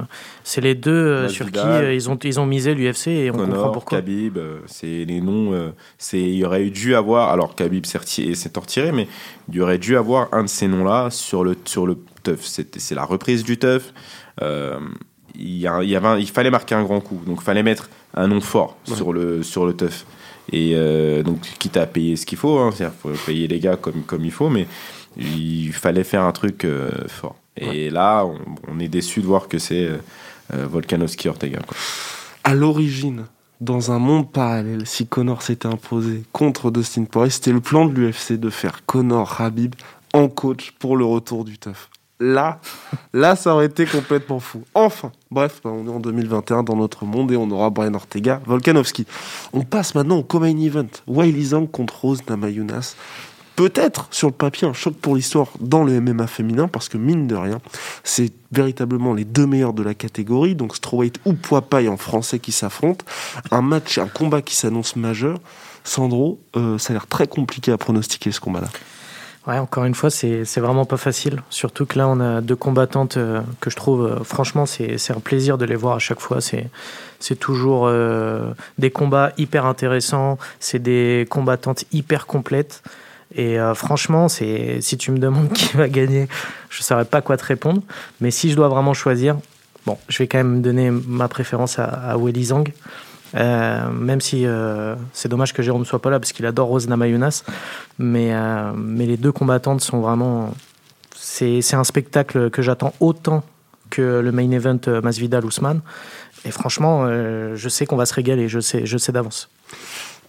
c'est 0.45 0.61
les 0.61 0.75
deux 0.75 1.29
sur 1.29 1.51
qui 1.51 1.59
euh, 1.59 1.95
ils 1.95 2.11
ont 2.11 2.19
ils 2.23 2.39
ont 2.39 2.47
misé 2.47 2.75
l'UFC 2.75 3.09
et 3.09 3.31
on 3.31 3.35
comprend 3.35 3.71
pourquoi. 3.71 3.99
Khabib, 3.99 4.39
c'est 4.67 5.05
les 5.07 5.21
noms. 5.21 5.73
c'est 5.99 6.21
il 6.21 6.35
y 6.37 6.45
aurait 6.45 6.71
dû 6.71 6.95
avoir. 6.95 7.31
Alors 7.31 7.55
Khabib 7.55 7.87
s'est 7.87 7.99
reti- 7.99 8.35
s'est 8.35 8.51
retiré, 8.55 8.93
mais 8.93 9.09
il 9.49 9.55
y 9.57 9.61
aurait 9.61 9.79
dû 9.79 9.97
avoir 9.97 10.29
un 10.33 10.43
de 10.45 10.49
ces 10.49 10.69
noms-là 10.69 11.09
sur 11.11 11.43
le 11.45 11.57
sur 11.65 11.87
le 11.87 11.97
teuf. 12.23 12.41
C'est 12.45 12.95
la 12.95 13.05
reprise 13.05 13.45
du 13.45 13.59
teuf. 13.59 13.93
Il, 15.39 15.57
y 15.57 15.67
a- 15.67 15.83
il 15.83 15.89
y 15.89 15.97
avait 15.97 16.21
il 16.21 16.29
fallait 16.29 16.51
marquer 16.51 16.75
un 16.75 16.83
grand 16.83 17.01
coup, 17.01 17.21
donc 17.27 17.39
il 17.41 17.45
fallait 17.45 17.63
mettre 17.63 17.89
un 18.15 18.27
nom 18.27 18.41
fort 18.41 18.77
Ouais. 18.89 18.97
sur 18.97 19.13
le 19.13 19.43
sur 19.43 19.65
le 19.65 19.73
teuf. 19.75 20.05
Et 20.53 20.73
euh, 20.75 21.23
donc 21.23 21.41
quitte 21.59 21.77
à 21.77 21.87
payer 21.87 22.17
ce 22.17 22.27
qu'il 22.27 22.39
faut, 22.39 22.59
hein, 22.59 22.71
c'est-à-dire 22.75 22.97
payer 23.27 23.47
les 23.47 23.61
gars 23.61 23.77
comme 23.77 24.03
comme 24.03 24.25
il 24.25 24.33
faut, 24.33 24.49
mais 24.49 24.67
il 25.17 25.73
fallait 25.73 26.05
faire 26.05 26.23
un 26.23 26.33
truc 26.33 26.65
euh, 26.65 26.91
fort. 27.09 27.37
Et 27.57 27.91
là, 27.91 28.25
on, 28.25 28.39
on 28.69 28.81
est 28.81 28.89
déçu 28.89 29.21
de 29.21 29.27
voir 29.27 29.49
que 29.49 29.59
c'est 29.59 29.85
euh, 29.85 29.99
euh, 30.55 30.67
Volkanovski 30.67 31.29
Ortega. 31.29 31.61
Quoi. 31.67 31.77
À 32.45 32.55
l'origine, 32.55 33.27
dans 33.61 33.93
un 33.93 33.99
monde 33.99 34.31
parallèle, 34.31 34.87
si 34.87 35.07
Connor 35.07 35.43
s'était 35.43 35.69
imposé 35.69 36.23
contre 36.33 36.71
Dustin 36.71 37.05
Poirier, 37.05 37.31
c'était 37.31 37.53
le 37.53 37.61
plan 37.61 37.87
de 37.87 37.93
l'UFC 37.93 38.33
de 38.33 38.51
faire 38.51 38.85
Connor 38.87 39.41
Habib 39.41 39.75
en 40.15 40.29
coach 40.29 40.73
pour 40.79 40.97
le 40.97 41.05
retour 41.05 41.45
du 41.45 41.59
teuf. 41.59 41.90
Là, 42.23 42.61
là, 43.15 43.35
ça 43.35 43.55
aurait 43.55 43.65
été 43.65 43.87
complètement 43.87 44.41
fou. 44.41 44.63
Enfin, 44.75 45.11
bref, 45.31 45.63
bah, 45.65 45.71
on 45.73 45.87
est 45.87 45.91
en 45.91 46.01
2021 46.01 46.63
dans 46.63 46.77
notre 46.77 47.07
monde 47.07 47.33
et 47.33 47.37
on 47.37 47.51
aura 47.51 47.71
Brian 47.71 47.95
Ortega, 47.95 48.43
Volkanovski. 48.45 49.07
On 49.55 49.63
passe 49.63 49.95
maintenant 49.95 50.19
au 50.19 50.23
co-main 50.23 50.59
event. 50.59 50.87
Wiley 51.07 51.43
Zhang 51.43 51.67
contre 51.67 51.99
Rose 52.03 52.21
Namajunas. 52.29 52.95
peut-être 53.57 54.07
sur 54.11 54.29
le 54.29 54.35
papier 54.35 54.69
un 54.69 54.75
choc 54.75 54.95
pour 54.97 55.17
l'histoire 55.17 55.49
dans 55.61 55.83
le 55.83 55.99
MMA 55.99 56.27
féminin 56.27 56.69
parce 56.69 56.91
que 56.91 56.99
mine 56.99 57.27
de 57.27 57.37
rien, 57.37 57.59
c'est 58.05 58.33
véritablement 58.53 59.15
les 59.15 59.25
deux 59.25 59.47
meilleurs 59.47 59.73
de 59.73 59.83
la 59.83 59.95
catégorie, 59.95 60.55
donc 60.55 60.77
strawweight 60.77 61.21
ou 61.25 61.33
poids 61.33 61.67
en 61.89 61.97
français 61.97 62.39
qui 62.39 62.53
s'affrontent. 62.53 63.05
Un 63.51 63.63
match, 63.63 63.97
un 63.97 64.09
combat 64.09 64.43
qui 64.43 64.57
s'annonce 64.57 64.95
majeur. 64.95 65.39
Sandro, 65.85 66.39
euh, 66.57 66.77
ça 66.77 66.93
a 66.93 66.95
l'air 66.95 67.07
très 67.07 67.27
compliqué 67.27 67.73
à 67.73 67.79
pronostiquer 67.79 68.31
ce 68.31 68.41
combat-là. 68.41 68.69
Ouais, 69.47 69.57
encore 69.57 69.85
une 69.85 69.95
fois, 69.95 70.11
c'est 70.11 70.45
vraiment 70.59 70.85
pas 70.85 70.99
facile. 70.99 71.43
Surtout 71.49 71.87
que 71.87 71.99
là, 71.99 72.07
on 72.09 72.21
a 72.21 72.43
deux 72.43 72.57
combattantes 72.57 73.17
euh, 73.17 73.41
que 73.61 73.71
je 73.71 73.77
trouve, 73.77 74.05
euh, 74.05 74.23
franchement, 74.23 74.67
c'est 74.67 75.11
un 75.11 75.21
plaisir 75.21 75.57
de 75.57 75.65
les 75.65 75.77
voir 75.77 75.97
à 75.97 75.99
chaque 75.99 76.21
fois. 76.21 76.41
C'est 76.43 77.37
toujours 77.37 77.87
euh, 77.87 78.53
des 78.79 78.91
combats 78.91 79.33
hyper 79.39 79.65
intéressants. 79.65 80.37
C'est 80.59 80.79
des 80.79 81.27
combattantes 81.31 81.85
hyper 81.91 82.27
complètes. 82.27 82.83
Et 83.35 83.59
franchement, 83.77 84.29
si 84.29 84.97
tu 84.99 85.13
me 85.13 85.19
demandes 85.19 85.53
qui 85.55 85.77
va 85.77 85.89
gagner, 85.89 86.29
je 86.69 86.81
ne 86.81 86.83
saurais 86.83 87.05
pas 87.05 87.23
quoi 87.23 87.37
te 87.37 87.45
répondre. 87.45 87.81
Mais 88.21 88.33
si 88.33 88.51
je 88.51 88.57
dois 88.57 88.69
vraiment 88.69 88.93
choisir, 88.93 89.37
bon, 89.87 89.97
je 90.09 90.19
vais 90.19 90.27
quand 90.27 90.39
même 90.39 90.63
donner 90.63 90.91
ma 90.91 91.29
préférence 91.29 91.79
à, 91.79 91.85
à 91.85 92.17
Zhang. 92.43 92.73
Euh, 93.35 93.91
même 93.91 94.21
si 94.21 94.47
euh, 94.47 94.97
c'est 95.13 95.29
dommage 95.29 95.53
que 95.53 95.63
Jérôme 95.63 95.85
soit 95.85 96.01
pas 96.03 96.11
là 96.11 96.19
parce 96.19 96.33
qu'il 96.33 96.47
adore 96.47 96.69
Rose 96.69 96.89
Namayunas, 96.89 97.45
mais, 97.99 98.31
euh, 98.33 98.73
mais 98.75 99.07
les 99.07 99.17
deux 99.17 99.33
combattantes 99.33 99.81
sont 99.81 100.01
vraiment. 100.01 100.55
C'est 101.15 101.75
un 101.75 101.85
spectacle 101.85 102.51
que 102.51 102.63
j'attends 102.63 102.95
autant 103.01 103.45
que 103.91 104.21
le 104.21 104.33
main 104.33 104.51
event 104.51 104.81
Masvidal-Ousmane. 104.87 105.81
Et 106.45 106.51
franchement, 106.51 107.07
je 107.07 107.69
sais 107.69 107.85
qu'on 107.87 107.97
va 107.97 108.07
se 108.07 108.15
régaler, 108.15 108.49
je 108.49 108.61
sais, 108.61 108.87
je 108.87 108.97
sais 108.97 109.13
d'avance. 109.13 109.51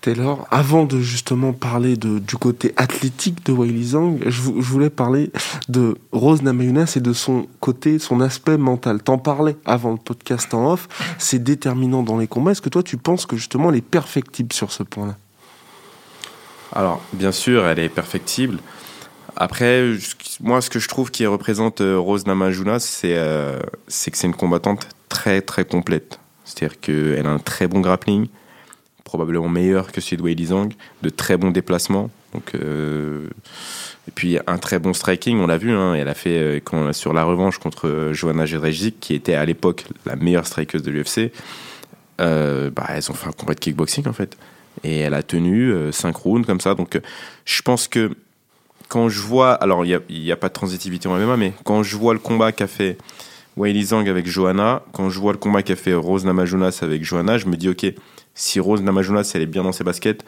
Taylor, 0.01 0.47
avant 0.49 0.85
de 0.85 0.99
justement 0.99 1.53
parler 1.53 1.95
du 1.95 2.35
côté 2.35 2.73
athlétique 2.75 3.45
de 3.45 3.53
Weili 3.53 3.89
Zhang, 3.89 4.17
je, 4.25 4.41
voulais 4.41 4.89
parler 4.89 5.31
de 5.69 5.95
Rose 6.11 6.41
Namajunas 6.41 6.93
et 6.95 7.01
de 7.01 7.13
son 7.13 7.47
côté, 7.59 7.99
son 7.99 8.19
aspect 8.19 8.57
mental. 8.57 9.03
T'en 9.03 9.19
parlais 9.19 9.55
avant 9.63 9.91
le 9.91 9.97
podcast 9.97 10.53
en 10.55 10.71
off, 10.71 10.87
c'est 11.19 11.43
déterminant 11.43 12.01
dans 12.01 12.17
les 12.17 12.27
combats. 12.27 12.51
Est-ce 12.51 12.61
que 12.61 12.69
toi 12.69 12.81
tu 12.81 12.97
penses 12.97 13.27
que 13.27 13.37
justement 13.37 13.69
elle 13.69 13.77
est 13.77 13.81
perfectible 13.81 14.53
sur 14.53 14.71
ce 14.71 14.81
point-là? 14.81 15.15
Alors, 16.73 17.01
bien 17.13 17.31
sûr, 17.31 17.67
elle 17.67 17.79
est 17.79 17.89
perfectible. 17.89 18.57
Après, 19.35 19.85
moi, 20.41 20.61
ce 20.61 20.69
que 20.69 20.79
je 20.79 20.87
trouve 20.87 21.11
qui 21.11 21.25
représente 21.25 21.81
euh, 21.81 21.97
Rose 21.97 22.25
Namajunas, 22.25 23.01
euh, 23.03 23.59
c'est 23.87 24.11
que 24.11 24.17
c'est 24.17 24.27
une 24.27 24.35
combattante 24.35 24.87
très 25.09 25.41
très 25.41 25.65
complète. 25.65 26.19
C'est-à-dire 26.43 26.79
qu'elle 26.79 27.25
a 27.25 27.29
un 27.29 27.39
très 27.39 27.67
bon 27.67 27.81
grappling, 27.81 28.27
probablement 29.11 29.49
meilleur 29.49 29.91
que 29.91 29.99
celui 29.99 30.15
de 30.15 30.21
Wei 30.23 30.45
Zhang, 30.45 30.69
de 31.01 31.09
très 31.09 31.35
bons 31.35 31.51
déplacements. 31.51 32.09
Donc, 32.33 32.55
euh, 32.55 33.27
et 34.07 34.11
puis 34.15 34.37
un 34.47 34.57
très 34.57 34.79
bon 34.79 34.93
striking, 34.93 35.37
on 35.37 35.47
l'a 35.47 35.57
vu, 35.57 35.73
hein, 35.73 35.95
elle 35.95 36.07
a 36.07 36.13
fait 36.13 36.37
euh, 36.37 36.59
quand, 36.63 36.93
sur 36.93 37.11
la 37.11 37.25
revanche 37.25 37.57
contre 37.57 37.89
euh, 37.89 38.13
Joanna 38.13 38.45
Jedrzejczyk, 38.45 39.01
qui 39.01 39.13
était 39.13 39.33
à 39.33 39.43
l'époque 39.43 39.83
la 40.05 40.15
meilleure 40.15 40.47
strikeuse 40.47 40.81
de 40.81 40.91
l'UFC. 40.91 41.33
bah, 42.19 42.85
elles 42.87 43.11
ont 43.11 43.13
fait 43.13 43.27
un 43.27 43.33
combat 43.33 43.53
de 43.53 43.59
kickboxing 43.59 44.07
en 44.07 44.13
fait. 44.13 44.37
Et 44.85 44.99
elle 44.99 45.13
a 45.13 45.23
tenu 45.23 45.73
5 45.91 46.15
rounds 46.15 46.47
comme 46.47 46.61
ça. 46.61 46.73
Donc 46.73 46.97
je 47.43 47.61
pense 47.61 47.89
que 47.89 48.11
quand 48.87 49.09
je 49.09 49.19
vois, 49.19 49.55
alors 49.55 49.83
il 49.83 50.01
n'y 50.09 50.31
a, 50.31 50.37
pas 50.37 50.47
de 50.47 50.53
transitivité 50.53 51.09
en 51.09 51.17
MMA, 51.17 51.35
mais 51.35 51.53
quand 51.65 51.83
je 51.83 51.97
vois 51.97 52.13
le 52.13 52.19
combat 52.19 52.53
qu'a 52.53 52.67
fait 52.67 52.97
Weili 53.57 53.83
Zhang 53.83 54.07
avec 54.07 54.25
Johanna, 54.25 54.83
quand 54.93 55.09
je 55.09 55.19
vois 55.19 55.33
le 55.33 55.37
combat 55.37 55.63
qu'a 55.63 55.75
fait 55.75 55.93
Rose 55.93 56.23
Namajunas 56.23 56.79
avec 56.81 57.03
Johanna, 57.03 57.37
je 57.37 57.47
me 57.47 57.57
dis 57.57 57.67
ok, 57.67 57.93
si 58.33 58.59
Rose 58.59 58.81
Namajunas 58.81 59.31
elle 59.35 59.41
est 59.41 59.47
bien 59.47 59.63
dans 59.63 59.71
ses 59.71 59.83
baskets, 59.83 60.23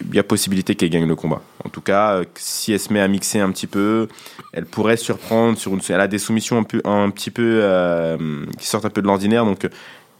il 0.00 0.14
y 0.14 0.18
a 0.18 0.22
possibilité 0.22 0.74
qu'elle 0.74 0.90
gagne 0.90 1.06
le 1.06 1.16
combat. 1.16 1.42
En 1.64 1.68
tout 1.68 1.80
cas, 1.80 2.14
euh, 2.14 2.24
si 2.36 2.72
elle 2.72 2.80
se 2.80 2.92
met 2.92 3.00
à 3.00 3.08
mixer 3.08 3.40
un 3.40 3.50
petit 3.50 3.66
peu, 3.66 4.08
elle 4.52 4.66
pourrait 4.66 4.96
surprendre 4.96 5.58
sur 5.58 5.72
une. 5.72 5.80
Elle 5.88 6.00
a 6.00 6.08
des 6.08 6.18
soumissions 6.18 6.58
un, 6.58 6.62
peu, 6.62 6.80
un 6.84 7.10
petit 7.10 7.30
peu 7.30 7.60
euh, 7.62 8.46
qui 8.58 8.66
sortent 8.66 8.84
un 8.84 8.90
peu 8.90 9.02
de 9.02 9.06
l'ordinaire, 9.06 9.44
donc 9.44 9.64
euh, 9.64 9.68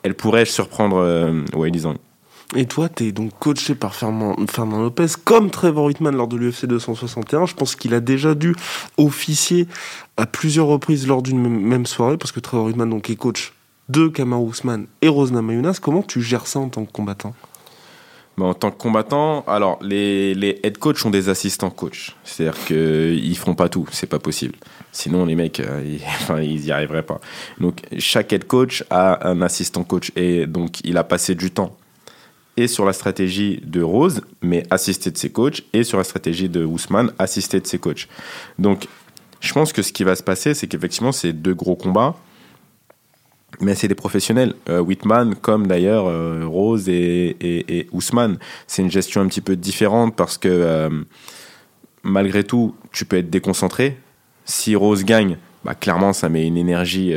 elle 0.03 0.15
pourrait 0.15 0.45
surprendre 0.45 0.97
euh, 0.99 1.45
Zhang. 1.77 1.97
Et 2.55 2.67
toi, 2.67 2.89
tu 2.91 3.07
es 3.07 3.13
donc 3.13 3.31
coaché 3.39 3.75
par 3.75 3.95
Fernand, 3.95 4.37
Lopez, 4.59 5.07
comme 5.25 5.51
Trevor 5.51 5.87
Whitman 5.87 6.15
lors 6.15 6.29
de 6.29 6.37
l'UFC 6.37 6.67
261. 6.67 7.47
Je 7.47 7.55
pense 7.55 7.77
qu'il 7.77 7.95
a 7.95 8.01
déjà 8.01 8.35
dû 8.35 8.55
officier 8.99 9.67
à 10.19 10.27
plusieurs 10.27 10.67
reprises 10.67 11.07
lors 11.07 11.23
d'une 11.23 11.49
même 11.49 11.87
soirée, 11.87 12.19
parce 12.19 12.31
que 12.31 12.41
Trevor 12.41 12.67
Whitman 12.67 12.91
donc, 12.91 13.09
est 13.09 13.17
coach 13.17 13.55
de 13.93 14.09
Kamar 14.09 14.43
Ousmane 14.43 14.87
et 15.03 15.09
Rosna 15.09 15.43
Mayunas. 15.43 15.79
Comment 15.81 16.03
tu 16.03 16.23
gères 16.23 16.47
ça 16.47 16.59
en 16.59 16.69
tant 16.69 16.85
que 16.85 16.93
combattant 16.93 17.35
bah, 18.39 18.47
en 18.47 18.55
tant 18.55 18.71
que 18.71 18.79
combattant, 18.79 19.45
alors 19.47 19.79
les, 19.83 20.59
head 20.63 20.79
coach 20.79 21.05
ont 21.05 21.11
des 21.11 21.29
assistants 21.29 21.69
coach. 21.69 22.17
C'est-à-dire 22.25 22.65
qu'ils 22.65 23.37
font 23.37 23.55
pas 23.55 23.69
tout, 23.69 23.87
c'est 23.93 24.07
pas 24.07 24.19
possible. 24.19 24.55
Sinon, 24.91 25.27
les 25.27 25.35
mecs, 25.35 25.61
euh, 25.61 25.83
ils, 25.85 26.01
enfin, 26.07 26.41
y 26.41 26.73
arriveraient 26.73 27.03
pas. 27.03 27.21
Donc, 27.61 27.83
chaque 27.99 28.33
head 28.33 28.45
coach 28.45 28.85
a 28.89 29.29
un 29.29 29.43
assistant 29.43 29.85
coach 29.85 30.13
et 30.17 30.47
donc 30.47 30.81
il 30.83 30.97
a 30.97 31.05
passé 31.05 31.35
du 31.35 31.51
temps 31.51 31.77
et 32.57 32.69
sur 32.69 32.87
la 32.87 32.95
stratégie 32.95 33.61
de 33.63 33.83
Rose, 33.83 34.23
mais 34.41 34.63
assisté 34.71 35.11
de 35.11 35.19
ses 35.19 35.31
coachs, 35.31 35.63
et 35.73 35.85
sur 35.85 35.97
la 35.99 36.05
stratégie 36.05 36.49
de 36.51 36.65
Ousmane, 36.65 37.13
assisté 37.19 37.61
de 37.61 37.67
ses 37.67 37.79
coachs. 37.79 38.09
Donc, 38.59 38.89
je 39.41 39.53
pense 39.53 39.73
que 39.73 39.83
ce 39.83 39.93
qui 39.93 40.05
va 40.05 40.17
se 40.17 40.23
passer, 40.23 40.53
c'est 40.55 40.67
qu'effectivement, 40.67 41.13
c'est 41.13 41.33
deux 41.33 41.55
gros 41.55 41.77
combats 41.77 42.15
mais 43.61 43.75
c'est 43.75 43.89
des 43.89 43.95
professionnels. 43.95 44.55
Euh, 44.69 44.81
Whitman, 44.81 45.35
comme 45.35 45.67
d'ailleurs 45.67 46.07
euh, 46.07 46.45
Rose 46.45 46.89
et, 46.89 47.37
et, 47.41 47.89
Ousmane, 47.93 48.39
c'est 48.67 48.83
une 48.83 48.91
gestion 48.91 49.21
un 49.21 49.27
petit 49.27 49.41
peu 49.41 49.57
différente 49.57 50.17
parce 50.17 50.39
que 50.39 50.49
euh, 50.49 50.89
malgré 52.03 52.45
tout, 52.45 52.75
tu 52.93 53.05
peux 53.05 53.19
être 53.19 53.31
déconcentré. 53.31 53.99
Si 54.45 54.75
Rose 54.75 55.05
gagne, 55.05 55.37
bah, 55.65 55.75
clairement, 55.75 56.13
ça 56.13 56.29
met 56.29 56.47
une 56.47 56.57
énergie 56.57 57.15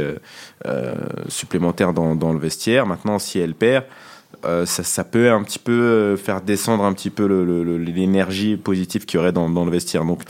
supplémentaire 1.27 1.93
dans, 1.93 2.33
le 2.33 2.39
vestiaire. 2.39 2.85
Maintenant, 2.85 3.17
si 3.17 3.39
elle 3.39 3.55
perd, 3.55 3.85
ça, 4.43 4.65
ça, 4.65 5.03
peut 5.03 5.31
un 5.31 5.41
petit 5.41 5.57
peu 5.57 6.15
faire 6.17 6.41
descendre 6.41 6.83
un 6.83 6.93
petit 6.93 7.09
peu 7.09 7.25
l'énergie 7.77 8.57
positive 8.57 9.05
qu'il 9.05 9.17
y 9.17 9.21
aurait 9.21 9.31
dans, 9.31 9.49
dans, 9.49 9.65
le 9.65 9.71
vestiaire. 9.71 10.05
Donc, 10.05 10.21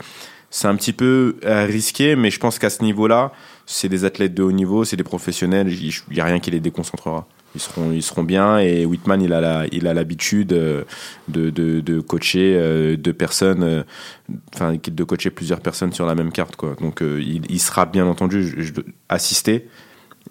c'est 0.48 0.68
un 0.68 0.76
petit 0.76 0.94
peu 0.94 1.36
risqué, 1.44 2.16
mais 2.16 2.30
je 2.30 2.40
pense 2.40 2.58
qu'à 2.58 2.70
ce 2.70 2.82
niveau-là, 2.82 3.32
c'est 3.66 3.88
des 3.88 4.04
athlètes 4.04 4.32
de 4.32 4.42
haut 4.42 4.52
niveau, 4.52 4.84
c'est 4.84 4.96
des 4.96 5.02
professionnels, 5.02 5.72
il 5.72 5.92
n'y 6.10 6.20
a 6.20 6.24
rien 6.24 6.38
qui 6.38 6.50
les 6.50 6.60
déconcentrera. 6.60 7.26
Ils 7.54 7.60
seront, 7.60 7.90
ils 7.90 8.02
seront 8.02 8.22
bien 8.22 8.58
et 8.58 8.84
Whitman, 8.84 9.20
il 9.22 9.32
a 9.32 9.94
l'habitude 9.94 10.52
euh, 10.52 10.84
de, 11.28 12.00
coacher 12.00 12.54
euh, 12.54 12.96
deux 12.96 13.14
personnes, 13.14 13.62
euh, 13.62 13.82
enfin, 14.54 14.76
de 14.76 15.04
coacher 15.04 15.30
plusieurs 15.30 15.60
personnes 15.60 15.92
sur 15.92 16.06
la 16.06 16.14
même 16.14 16.32
carte. 16.32 16.54
Donc, 16.80 17.00
il, 17.00 17.50
il, 17.50 17.60
sera 17.60 17.86
bien 17.86 18.06
entendu 18.06 18.72
assisté 19.08 19.68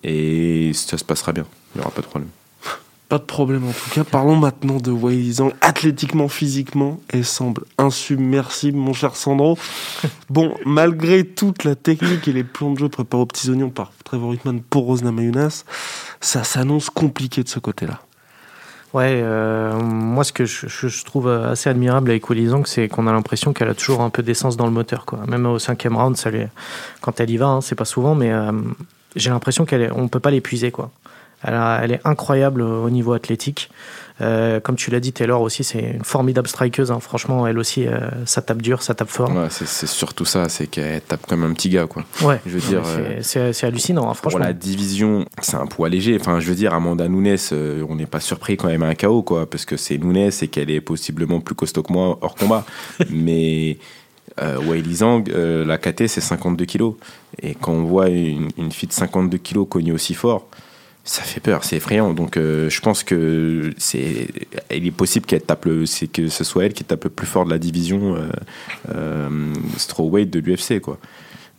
et 0.04 0.71
ça 0.74 0.98
se 0.98 1.04
passera 1.04 1.34
bien. 1.34 1.45
Il 1.74 1.80
n'y 1.80 1.82
aura 1.82 1.93
pas 1.93 2.02
de 2.02 2.08
problème. 2.08 2.30
Pas 3.07 3.19
de 3.19 3.23
problème 3.23 3.67
en 3.67 3.71
tout 3.71 3.89
cas. 3.91 4.03
Parlons 4.03 4.35
maintenant 4.35 4.77
de 4.77 4.89
Wei 4.89 5.31
Zhang. 5.31 5.53
Athlétiquement, 5.61 6.27
physiquement, 6.27 6.99
elle 7.09 7.23
semble 7.23 7.63
insubmersible, 7.77 8.77
mon 8.77 8.93
cher 8.93 9.15
Sandro. 9.15 9.57
Bon, 10.29 10.55
malgré 10.65 11.23
toute 11.23 11.63
la 11.63 11.75
technique 11.75 12.27
et 12.27 12.33
les 12.33 12.43
plans 12.43 12.71
de 12.71 12.79
jeu 12.79 12.89
préparés 12.89 13.21
aux 13.21 13.27
petits 13.27 13.49
oignons 13.51 13.69
par 13.69 13.91
Trevor 14.03 14.29
Whitman 14.29 14.59
pour 14.61 14.85
Rosna 14.85 15.11
Mayunas, 15.11 15.65
ça 16.19 16.43
s'annonce 16.43 16.89
compliqué 16.89 17.43
de 17.43 17.49
ce 17.49 17.59
côté-là. 17.59 18.01
Ouais, 18.95 19.21
euh, 19.23 19.77
moi 19.79 20.23
ce 20.23 20.33
que 20.33 20.45
je, 20.45 21.03
trouve 21.03 21.29
assez 21.29 21.69
admirable 21.69 22.09
avec 22.09 22.27
Wei 22.29 22.47
Zhang, 22.47 22.65
c'est 22.65 22.87
qu'on 22.87 23.05
a 23.05 23.13
l'impression 23.13 23.53
qu'elle 23.53 23.69
a 23.69 23.75
toujours 23.75 24.01
un 24.01 24.09
peu 24.09 24.23
d'essence 24.23 24.57
dans 24.57 24.65
le 24.65 24.71
moteur. 24.71 25.05
Quoi. 25.05 25.19
Même 25.27 25.45
au 25.45 25.59
cinquième 25.59 25.95
round, 25.95 26.17
ça 26.17 26.31
quand 27.01 27.19
elle 27.19 27.29
y 27.29 27.37
va, 27.37 27.47
hein, 27.47 27.61
c'est 27.61 27.75
pas 27.75 27.85
souvent, 27.85 28.15
mais 28.15 28.31
euh, 28.31 28.51
j'ai 29.15 29.29
l'impression 29.29 29.65
qu'on 29.65 30.01
ne 30.01 30.07
peut 30.07 30.19
pas 30.19 30.31
l'épuiser. 30.31 30.71
quoi. 30.71 30.89
Elle, 31.43 31.91
est 31.91 32.02
incroyable 32.06 32.62
au 32.62 32.89
niveau 32.89 33.13
athlétique. 33.13 33.69
Euh, 34.21 34.62
comme 34.62 34.78
tu 34.78 34.91
l'as 34.91 35.02
dit, 35.02 35.12
Taylor 35.12 35.41
aussi, 35.41 35.63
c'est 35.63 35.80
une 35.80 36.04
formidable 36.04 36.48
strikeuse. 36.48 36.91
Hein. 36.91 37.00
Franchement, 37.00 37.45
elle 37.48 37.60
aussi, 37.60 37.86
euh, 37.86 38.10
ça 38.26 38.41
tape 38.41 38.62
dur, 38.62 38.82
ça 38.82 38.93
tape 38.93 39.10
fort. 39.10 39.32
c'est 39.50 39.88
surtout 39.88 40.26
ça, 40.26 40.48
c'est 40.48 40.67
qu'elle 40.67 41.02
tape 41.02 41.26
comme 41.28 41.43
un 41.43 41.54
petit 41.54 41.69
gars, 41.69 41.88
quoi. 41.88 42.04
Ouais. 42.21 42.39
Je 42.45 42.52
veux 42.52 42.62
dire, 42.62 42.82
euh, 42.86 43.19
c'est 43.21 43.63
hallucinant, 43.63 44.10
hein, 44.10 44.13
franchement. 44.13 44.39
Pour 44.39 44.48
la 44.48 44.54
division, 44.54 45.26
c'est 45.41 45.58
un 45.58 45.67
poids 45.67 45.89
léger. 45.89 46.17
Enfin, 46.19 46.39
je 46.39 46.48
veux 46.48 46.56
dire, 46.56 46.74
Amanda 46.74 47.08
Nunes, 47.08 47.38
on 47.52 47.95
n'est 47.95 48.06
pas 48.06 48.21
surpris 48.21 48.56
quand 48.56 48.67
même 48.67 48.84
à 48.84 48.88
un 48.88 48.95
KO, 48.95 49.21
quoi, 49.21 49.50
parce 49.50 49.65
que 49.65 49.76
c'est 49.76 49.98
Nunes 49.98 50.32
et 50.41 50.48
qu'elle 50.48 50.69
est 50.69 50.82
possiblement 50.82 51.41
plus 51.41 51.56
costaud 51.56 51.84
que 51.84 51.91
moi 51.91 52.17
hors 52.21 52.36
combat. 52.36 52.65
Mais 53.10 53.78
euh, 54.41 54.82
Zhang, 54.93 55.28
la 55.28 55.78
KT, 55.78 56.08
c'est 56.08 56.21
52 56.21 56.63
kilos. 56.63 56.95
Et 57.41 57.54
quand 57.54 57.74
on 57.74 57.84
voit 57.84 58.08
une, 58.08 58.50
une 58.58 58.71
fille 58.71 58.88
de 58.88 58.93
52 58.93 59.38
kilos 59.39 59.67
cognée 59.69 59.91
aussi 59.91 60.13
fort, 60.13 60.48
ça 61.07 61.21
fait 61.21 61.39
peur, 61.39 61.63
c'est 61.63 61.77
effrayant. 61.77 62.13
Donc 62.13 62.35
euh, 62.35 62.67
je 62.69 62.81
pense 62.81 63.03
que 63.03 63.71
c'est, 63.77 64.27
il 64.71 64.87
est 64.87 64.91
possible 64.91 65.27
qu'elle 65.27 65.43
tape 65.43 65.65
le, 65.65 65.85
c'est 65.85 66.07
que 66.07 66.27
ce 66.29 66.43
soit 66.43 66.65
elle 66.65 66.73
qui 66.73 66.83
tape 66.83 67.03
le 67.03 67.09
plus 67.11 67.27
fort 67.27 67.45
de 67.45 67.51
la 67.51 67.59
division 67.59 68.15
euh, 68.15 68.27
euh 68.89 69.53
strawweight 69.77 70.31
de 70.31 70.39
l'UFC 70.39 70.81
quoi. 70.81 70.97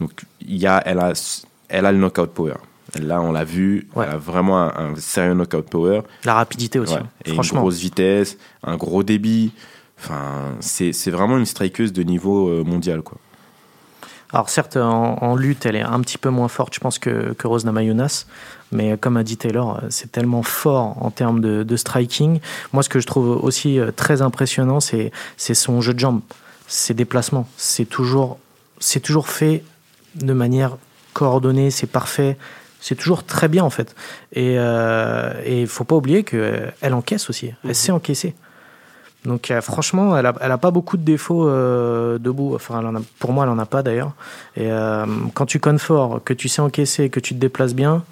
Donc 0.00 0.24
il 0.40 0.56
y 0.56 0.66
a, 0.66 0.82
elle 0.84 0.98
a, 0.98 1.12
elle 1.68 1.86
a 1.86 1.92
le 1.92 1.98
knockout 1.98 2.30
power. 2.32 2.54
Là, 3.00 3.20
on 3.20 3.32
l'a 3.32 3.44
vu, 3.44 3.88
elle 3.96 4.02
a 4.02 4.16
vraiment 4.16 4.58
un, 4.58 4.96
sérieux 4.96 5.34
knockout 5.34 5.68
power. 5.68 6.02
La 6.24 6.34
rapidité 6.34 6.78
aussi, 6.78 6.94
et 7.24 7.32
franchement. 7.32 7.60
Une 7.60 7.64
grosse 7.64 7.78
vitesse, 7.78 8.38
un 8.62 8.76
gros 8.76 9.02
débit. 9.02 9.52
Enfin, 9.98 10.56
c'est 10.60 10.92
c'est 10.92 11.10
vraiment 11.10 11.38
une 11.38 11.46
strikeuse 11.46 11.92
de 11.92 12.02
niveau 12.02 12.48
euh, 12.48 12.64
mondial, 12.64 13.02
quoi. 13.02 13.18
Alors 14.32 14.48
certes, 14.50 14.76
en, 14.76 15.18
en 15.22 15.36
lutte, 15.36 15.66
elle 15.66 15.76
est 15.76 15.82
un 15.82 16.00
petit 16.00 16.18
peu 16.18 16.30
moins 16.30 16.48
forte, 16.48 16.74
je 16.74 16.80
pense, 16.80 16.98
que, 16.98 17.32
que 17.32 17.46
Rose 17.46 17.64
Namajunas. 17.64 18.26
Mais 18.72 18.96
comme 18.96 19.16
a 19.16 19.22
dit 19.22 19.36
Taylor, 19.36 19.76
euh, 19.76 19.86
c'est 19.90 20.10
tellement 20.10 20.42
fort 20.42 20.96
en 21.00 21.10
termes 21.10 21.40
de, 21.40 21.62
de 21.62 21.76
striking. 21.76 22.40
Moi, 22.72 22.82
ce 22.82 22.88
que 22.88 22.98
je 22.98 23.06
trouve 23.06 23.42
aussi 23.44 23.78
euh, 23.78 23.92
très 23.92 24.22
impressionnant, 24.22 24.80
c'est 24.80 25.12
c'est 25.36 25.54
son 25.54 25.80
jeu 25.80 25.94
de 25.94 26.00
jambes, 26.00 26.20
ses 26.66 26.92
déplacements. 26.94 27.46
C'est 27.56 27.84
toujours, 27.84 28.38
c'est 28.80 29.00
toujours 29.00 29.28
fait 29.28 29.62
de 30.16 30.32
manière 30.32 30.76
coordonnée, 31.12 31.70
c'est 31.70 31.86
parfait. 31.86 32.36
C'est 32.80 32.96
toujours 32.96 33.24
très 33.24 33.48
bien 33.48 33.64
en 33.64 33.70
fait. 33.70 33.94
Et 34.32 34.56
euh, 34.58 35.32
il 35.46 35.66
faut 35.66 35.84
pas 35.84 35.96
oublier 35.96 36.24
qu'elle 36.24 36.94
encaisse 36.94 37.30
aussi. 37.30 37.52
Elle 37.64 37.74
sait 37.74 37.92
encaisser. 37.92 38.34
Donc 39.26 39.50
euh, 39.50 39.60
franchement, 39.60 40.16
elle 40.16 40.26
a, 40.26 40.34
elle 40.40 40.52
a 40.52 40.58
pas 40.58 40.70
beaucoup 40.70 40.96
de 40.96 41.02
défauts 41.02 41.48
euh, 41.48 42.18
debout. 42.18 42.54
Enfin, 42.54 42.80
elle 42.80 42.86
en 42.86 42.94
a, 42.94 43.00
pour 43.18 43.32
moi, 43.32 43.44
elle 43.44 43.50
en 43.50 43.58
a 43.58 43.66
pas 43.66 43.82
d'ailleurs. 43.82 44.12
Et 44.56 44.70
euh, 44.70 45.04
quand 45.34 45.46
tu 45.46 45.58
connes 45.58 45.80
fort, 45.80 46.22
que 46.24 46.32
tu 46.32 46.48
sais 46.48 46.62
encaisser, 46.62 47.10
que 47.10 47.20
tu 47.20 47.34
te 47.34 47.40
déplaces 47.40 47.74
bien, 47.74 48.04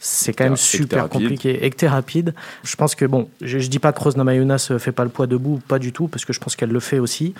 c'est 0.00 0.32
quand 0.32 0.44
même 0.44 0.56
super 0.56 1.08
compliqué. 1.08 1.64
Et 1.64 1.70
que 1.70 1.76
t'es 1.76 1.88
rapide. 1.88 2.34
Je 2.64 2.74
pense 2.76 2.94
que 2.94 3.04
bon, 3.04 3.28
je, 3.42 3.58
je 3.58 3.68
dis 3.68 3.78
pas 3.78 3.92
que 3.92 4.00
Rose 4.00 4.16
Namajunas 4.16 4.72
fait 4.78 4.92
pas 4.92 5.04
le 5.04 5.10
poids 5.10 5.26
debout, 5.26 5.60
pas 5.68 5.78
du 5.78 5.92
tout, 5.92 6.08
parce 6.08 6.24
que 6.24 6.32
je 6.32 6.40
pense 6.40 6.56
qu'elle 6.56 6.72
le 6.72 6.80
fait 6.80 6.98
aussi. 6.98 7.34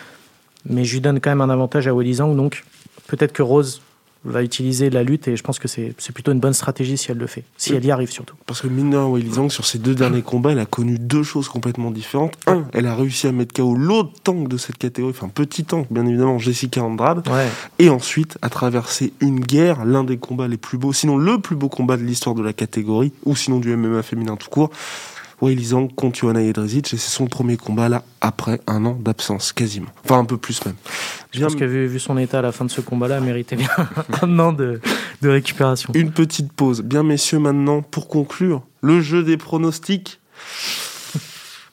Mais 0.69 0.85
je 0.85 0.95
lui 0.95 1.01
donne 1.01 1.21
quand 1.21 1.31
même 1.31 1.41
un 1.41 1.51
avantage 1.51 1.89
à 1.89 1.95
Weili 1.95 2.15
Zhang, 2.15 2.37
donc 2.37 2.65
peut-être 3.07 3.33
que 3.33 3.43
Rose 3.43 3.83
va 4.27 4.43
utiliser 4.43 4.91
la 4.91 5.03
lutte 5.03 5.29
et 5.29 5.37
je 5.37 5.43
pense 5.43 5.59
que 5.59 5.69
c'est 5.69 5.95
plutôt 6.13 6.33
une 6.33 6.41
bonne 6.41 6.53
stratégie 6.53 6.97
si 6.99 7.11
elle 7.11 7.19
le 7.19 7.27
fait, 7.27 7.45
si 7.57 7.71
Oui. 7.71 7.77
elle 7.79 7.85
y 7.87 7.91
arrive 7.91 8.11
surtout. 8.11 8.35
Parce 8.47 8.61
que 8.61 8.67
mine 8.67 8.91
de 8.91 8.97
rien, 8.97 9.07
Weili 9.09 9.33
Zhang, 9.33 9.51
sur 9.51 9.65
ses 9.67 9.79
deux 9.79 9.95
derniers 9.95 10.23
combats, 10.23 10.53
elle 10.53 10.59
a 10.59 10.67
connu 10.67 10.99
deux 10.99 11.23
choses 11.23 11.49
complètement 11.49 11.91
différentes. 11.91 12.35
Un, 12.47 12.65
elle 12.73 12.87
a 12.87 12.95
réussi 12.95 13.27
à 13.27 13.33
mettre 13.33 13.55
KO 13.55 13.75
l'autre 13.75 14.11
tank 14.23 14.49
de 14.49 14.57
cette 14.57 14.79
catégorie, 14.79 15.15
enfin 15.17 15.29
petit 15.29 15.65
tank, 15.65 15.87
bien 15.91 16.07
évidemment, 16.07 16.39
Jessica 16.39 16.83
Andrade. 16.83 17.27
Ouais. 17.29 17.47
Et 17.79 17.89
ensuite, 17.89 18.39
à 18.43 18.49
traverser 18.49 19.13
une 19.21 19.41
guerre, 19.41 19.85
l'un 19.85 20.05
des 20.05 20.17
combats 20.19 20.49
les 20.49 20.57
plus 20.57 20.79
beaux, 20.79 20.93
sinon 20.93 21.17
le 21.17 21.39
plus 21.39 21.57
beau 21.57 21.69
combat 21.69 21.97
de 21.97 22.03
l'histoire 22.03 22.35
de 22.35 22.43
la 22.43 22.53
catégorie, 22.53 23.13
ou 23.25 23.37
sinon 23.37 23.59
du 23.61 23.75
MMA 23.77 24.03
féminin 24.03 24.37
tout 24.37 24.49
court, 24.51 24.71
Weili 25.43 25.65
Zhang 25.67 25.89
contre 25.95 26.19
Joanna 26.21 26.41
Jedrzejczyk, 26.43 26.95
et 26.95 26.97
c'est 26.97 27.11
son 27.11 27.27
premier 27.27 27.57
combat 27.59 27.89
là, 27.91 28.03
après 28.23 28.61
un 28.67 28.85
an 28.87 28.97
d'absence, 28.99 29.53
quasiment. 29.53 29.91
Enfin, 30.05 30.19
un 30.19 30.25
peu 30.25 30.39
plus 30.39 30.65
même. 30.65 30.77
Je 31.33 31.39
Bien, 31.39 31.49
pense 31.49 31.57
que 31.57 31.65
vu, 31.65 31.87
vu 31.87 31.99
son 32.01 32.17
état 32.17 32.39
à 32.39 32.43
la 32.43 32.53
fin 32.53 32.65
de 32.65 32.71
ce 32.71 32.81
combat-là, 32.81 33.17
elle 33.19 33.25
méritait 33.25 33.57
bien 33.57 33.69
un 34.23 34.39
an 34.39 34.53
de, 34.53 34.81
de 35.21 35.29
récupération. 35.29 35.93
Une 35.95 36.11
petite 36.11 36.53
pause. 36.53 36.81
Bien, 36.83 37.03
messieurs, 37.03 37.39
maintenant, 37.39 37.83
pour 37.83 38.09
conclure, 38.09 38.63
le 38.81 39.01
jeu 39.03 39.23
des 39.23 39.37
pronostics. 39.37 40.21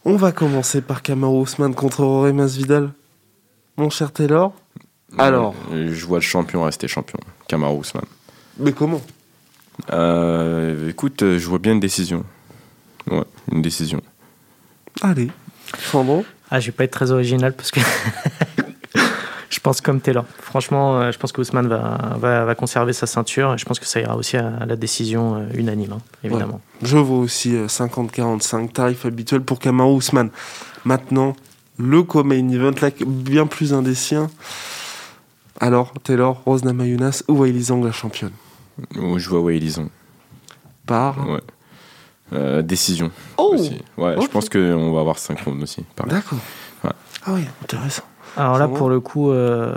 On 0.05 0.17
va 0.17 0.33
commencer 0.33 0.81
par 0.81 1.01
Kamaru 1.01 1.37
Ousmane 1.41 1.73
contre 1.75 1.99
Jorge 2.01 2.31
Masvidal. 2.33 2.91
Mon 3.77 3.89
cher 3.89 4.11
Taylor, 4.11 4.53
Alors. 5.17 5.55
Je 5.71 6.05
vois 6.05 6.17
le 6.17 6.23
champion 6.23 6.63
rester 6.63 6.87
champion, 6.89 7.19
Kamaru 7.47 7.79
Usman. 7.79 8.03
mais 8.59 8.73
comment? 8.73 9.01
Euh, 9.91 10.89
écoute, 10.89 11.21
je 11.21 11.47
vois 11.47 11.57
bien 11.59 11.71
une 11.71 11.79
décision. 11.79 12.23
Ouais, 13.09 13.23
une 13.51 13.61
décision. 13.61 14.01
Allez, 15.01 15.29
Sandro 15.79 16.25
Ah, 16.51 16.59
je 16.59 16.67
vais 16.67 16.71
pas 16.71 16.83
être 16.83 16.91
très 16.91 17.11
original 17.11 17.53
parce 17.53 17.71
que 17.71 17.79
je 19.49 19.59
pense 19.59 19.81
comme 19.81 20.01
Taylor. 20.01 20.25
Franchement, 20.39 20.99
euh, 20.99 21.11
je 21.11 21.17
pense 21.17 21.31
que 21.31 21.41
Ousmane 21.41 21.67
va, 21.67 22.17
va, 22.19 22.45
va 22.45 22.55
conserver 22.55 22.93
sa 22.93 23.07
ceinture 23.07 23.53
et 23.53 23.57
je 23.57 23.65
pense 23.65 23.79
que 23.79 23.85
ça 23.85 23.99
ira 23.99 24.15
aussi 24.15 24.37
à 24.37 24.65
la 24.65 24.75
décision 24.75 25.35
euh, 25.35 25.47
unanime, 25.55 25.93
hein, 25.93 26.01
évidemment. 26.23 26.61
Je 26.81 26.97
vois 26.97 27.17
aussi 27.17 27.55
euh, 27.55 27.67
50-45, 27.67 28.71
tarif 28.71 29.05
habituel 29.05 29.41
pour 29.41 29.59
Kamaru 29.59 29.95
Ousmane. 29.95 30.29
Maintenant, 30.85 31.35
le 31.77 32.03
co-main 32.03 32.49
event, 32.49 32.73
là, 32.81 32.89
bien 33.05 33.47
plus 33.47 33.73
indécis. 33.73 34.15
Alors, 35.59 35.93
Taylor, 36.03 36.41
Rose 36.45 36.63
Namajunas 36.63 37.23
ou 37.27 37.41
Weili 37.41 37.63
Zhang, 37.63 37.83
la 37.83 37.91
championne? 37.91 38.33
Oh, 38.99 39.17
je 39.17 39.29
vois 39.29 39.41
Weili 39.41 39.71
Zhang. 39.71 39.89
Par. 40.85 41.27
Ouais. 41.29 41.39
Euh, 42.33 42.61
décision. 42.61 43.11
Oh 43.37 43.53
aussi. 43.53 43.81
Ouais, 43.97 44.15
je 44.21 44.27
pense 44.27 44.49
qu'on 44.49 44.91
va 44.91 44.99
avoir 44.99 45.17
5 45.17 45.39
rounds 45.41 45.61
aussi. 45.63 45.85
D'accord. 46.05 46.39
Ouais. 46.83 46.91
Ah 47.25 47.31
oui, 47.33 47.45
intéressant. 47.61 48.03
Alors 48.35 48.57
là, 48.57 48.67
pour 48.67 48.89
le 48.89 48.99
coup, 48.99 49.31
euh, 49.31 49.75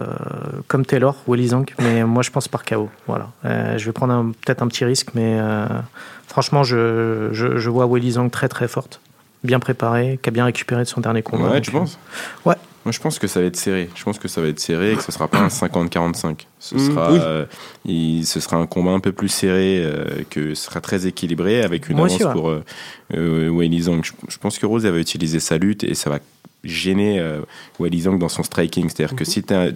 comme 0.67 0.87
Taylor, 0.87 1.15
Willy 1.29 1.49
Zhang, 1.49 1.67
mais 1.79 2.05
moi 2.15 2.23
je 2.23 2.31
pense 2.31 2.49
par 2.49 2.65
KO. 2.65 2.89
Voilà. 3.07 3.29
Euh, 3.45 3.77
je 3.77 3.85
vais 3.85 3.93
prendre 3.93 4.33
peut-être 4.45 4.63
un 4.63 4.69
petit 4.69 4.85
risque, 4.85 5.11
mais 5.15 5.39
euh, 5.39 5.67
franchement, 6.27 6.65
je, 6.65 7.29
je, 7.33 7.59
je 7.59 7.71
vois 7.71 7.87
Willy 7.87 8.13
Zhang 8.13 8.31
très 8.31 8.49
très 8.49 8.69
forte, 8.69 9.01
bien 9.45 9.61
préparée, 9.61 10.19
qui 10.23 10.29
a 10.31 10.33
bien 10.33 10.47
récupéré 10.47 10.83
de 10.83 10.89
son 10.89 11.01
dernier 11.01 11.23
combat. 11.23 11.51
Ouais, 11.51 11.61
tu 11.61 11.71
penses? 11.71 11.99
Ouais. 12.45 12.57
Moi, 12.87 12.93
je 12.93 13.01
pense 13.01 13.19
que 13.19 13.27
ça 13.27 13.41
va 13.41 13.47
être 13.47 13.57
serré. 13.57 13.91
Je 13.97 14.05
pense 14.05 14.17
que 14.21 14.29
ça 14.29 14.41
va 14.41 14.47
être 14.47 14.61
serré 14.61 14.93
et 14.93 14.97
que 14.97 15.03
ce 15.03 15.11
sera 15.11 15.27
pas 15.27 15.41
un 15.41 15.49
50-45. 15.49 16.47
Ce, 16.61 16.77
Mm, 16.77 16.79
sera, 16.79 17.13
oui. 17.13 17.19
euh, 17.21 17.45
il- 17.85 18.25
ce 18.25 18.39
sera 18.39 18.59
un 18.59 18.67
combat 18.67 18.93
un 18.93 19.01
peu 19.01 19.11
plus 19.11 19.29
serré, 19.29 19.83
euh, 19.85 20.23
que 20.31 20.55
ce 20.55 20.67
sera 20.67 20.81
très 20.81 21.05
équilibré 21.09 21.63
avec 21.63 21.89
une 21.89 21.97
Moi 21.97 22.07
avance 22.07 22.15
aussi, 22.21 22.25
ouais. 22.25 22.33
pour 22.33 22.49
euh, 22.51 22.63
euh, 23.17 23.81
Zhang. 23.81 24.05
Je, 24.05 24.13
je 24.29 24.39
pense 24.39 24.61
que 24.61 24.67
Rose 24.67 24.87
elle 24.87 24.93
va 24.93 24.99
utiliser 25.01 25.41
sa 25.41 25.59
lutte 25.59 25.83
et 25.83 25.95
ça 25.95 26.11
va 26.11 26.21
gêner 26.69 27.19
euh, 27.21 27.41
Weili 27.79 28.01
Zhang 28.03 28.19
dans 28.19 28.29
son 28.29 28.43
striking. 28.43 28.89
C'est-à-dire 28.89 29.17
que 29.17 29.25
Mhm. 29.25 29.31
si 29.31 29.43
tu 29.43 29.55
as 29.55 29.71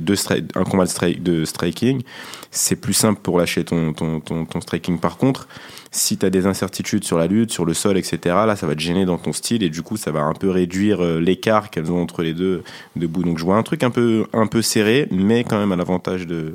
un 0.55 0.65
combat 0.65 0.85
de, 0.85 0.91
stri- 0.91 1.21
de 1.23 1.45
striking, 1.45 2.03
c'est 2.51 2.77
plus 2.77 2.93
simple 2.95 3.21
pour 3.23 3.39
lâcher 3.39 3.65
ton, 3.65 3.93
ton, 3.93 4.21
ton, 4.21 4.45
ton 4.45 4.61
striking. 4.61 4.99
Par 4.99 5.17
contre, 5.17 5.49
si 5.93 6.17
tu 6.19 6.25
as 6.27 6.31
des 6.31 6.47
incertitudes 6.47 7.05
sur 7.05 7.19
la 7.19 7.27
lutte, 7.27 7.51
sur 7.53 7.65
le 7.65 7.75
sol, 7.75 7.97
etc., 7.99 8.19
là, 8.47 8.55
ça 8.57 8.67
va 8.67 8.75
te 8.75 8.81
gêner 8.81 9.05
dans 9.05 9.19
ton 9.19 9.33
style 9.33 9.63
et 9.63 9.71
du 9.71 9.83
coup, 9.83 9.97
ça 9.97 10.13
va 10.13 10.21
un 10.21 10.35
peu 10.35 10.51
réduire 10.51 11.03
euh, 11.05 11.21
l'écart 11.21 11.71
qu'elles 11.71 11.91
ont 11.91 12.01
entre 12.01 12.23
les 12.23 12.33
deux 12.35 12.63
debout. 12.97 13.23
Donc, 13.23 13.39
je 13.39 13.45
vois 13.45 13.57
un 13.57 13.63
truc 13.63 13.83
un 13.83 13.91
peu, 13.91 14.27
un 14.33 14.47
peu 14.47 14.63
serré, 14.63 15.09
mais 15.11 15.43
quand 15.45 15.59
même 15.59 15.73
à 15.73 15.77
l'avantage 15.77 16.27
de, 16.27 16.55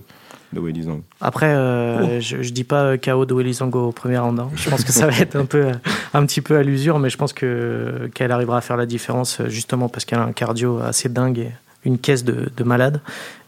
de. 0.60 1.02
Après, 1.22 1.48
euh, 1.54 2.20
je, 2.22 2.42
je 2.42 2.50
dis 2.52 2.64
pas 2.64 2.98
KO 2.98 3.26
de 3.26 3.34
Willy 3.34 3.58
au 3.62 3.92
premier 3.92 4.18
round. 4.18 4.40
hein. 4.40 4.50
Je 4.56 4.70
pense 4.70 4.84
que 4.84 4.92
ça 4.92 5.08
va 5.08 5.18
être 5.20 5.36
un 5.36 5.46
peu, 5.46 5.66
euh, 5.66 5.72
un 6.14 6.26
petit 6.26 6.42
peu 6.42 6.58
à 6.58 6.64
l'usure, 6.64 7.00
mais 7.00 7.10
je 7.10 7.18
pense 7.18 7.34
que 7.34 8.10
qu'elle 8.14 8.32
arrivera 8.32 8.58
à 8.58 8.62
faire 8.62 8.78
la 8.78 8.86
différence 8.86 9.40
euh, 9.42 9.50
justement 9.50 9.90
parce 9.90 10.06
qu'elle 10.06 10.20
a 10.20 10.24
un 10.24 10.32
cardio 10.34 10.80
assez 10.80 11.10
dingue 11.10 11.40
et 11.40 11.52
une 11.86 11.98
caisse 12.00 12.24
de, 12.24 12.50
de 12.56 12.64
malade. 12.64 13.02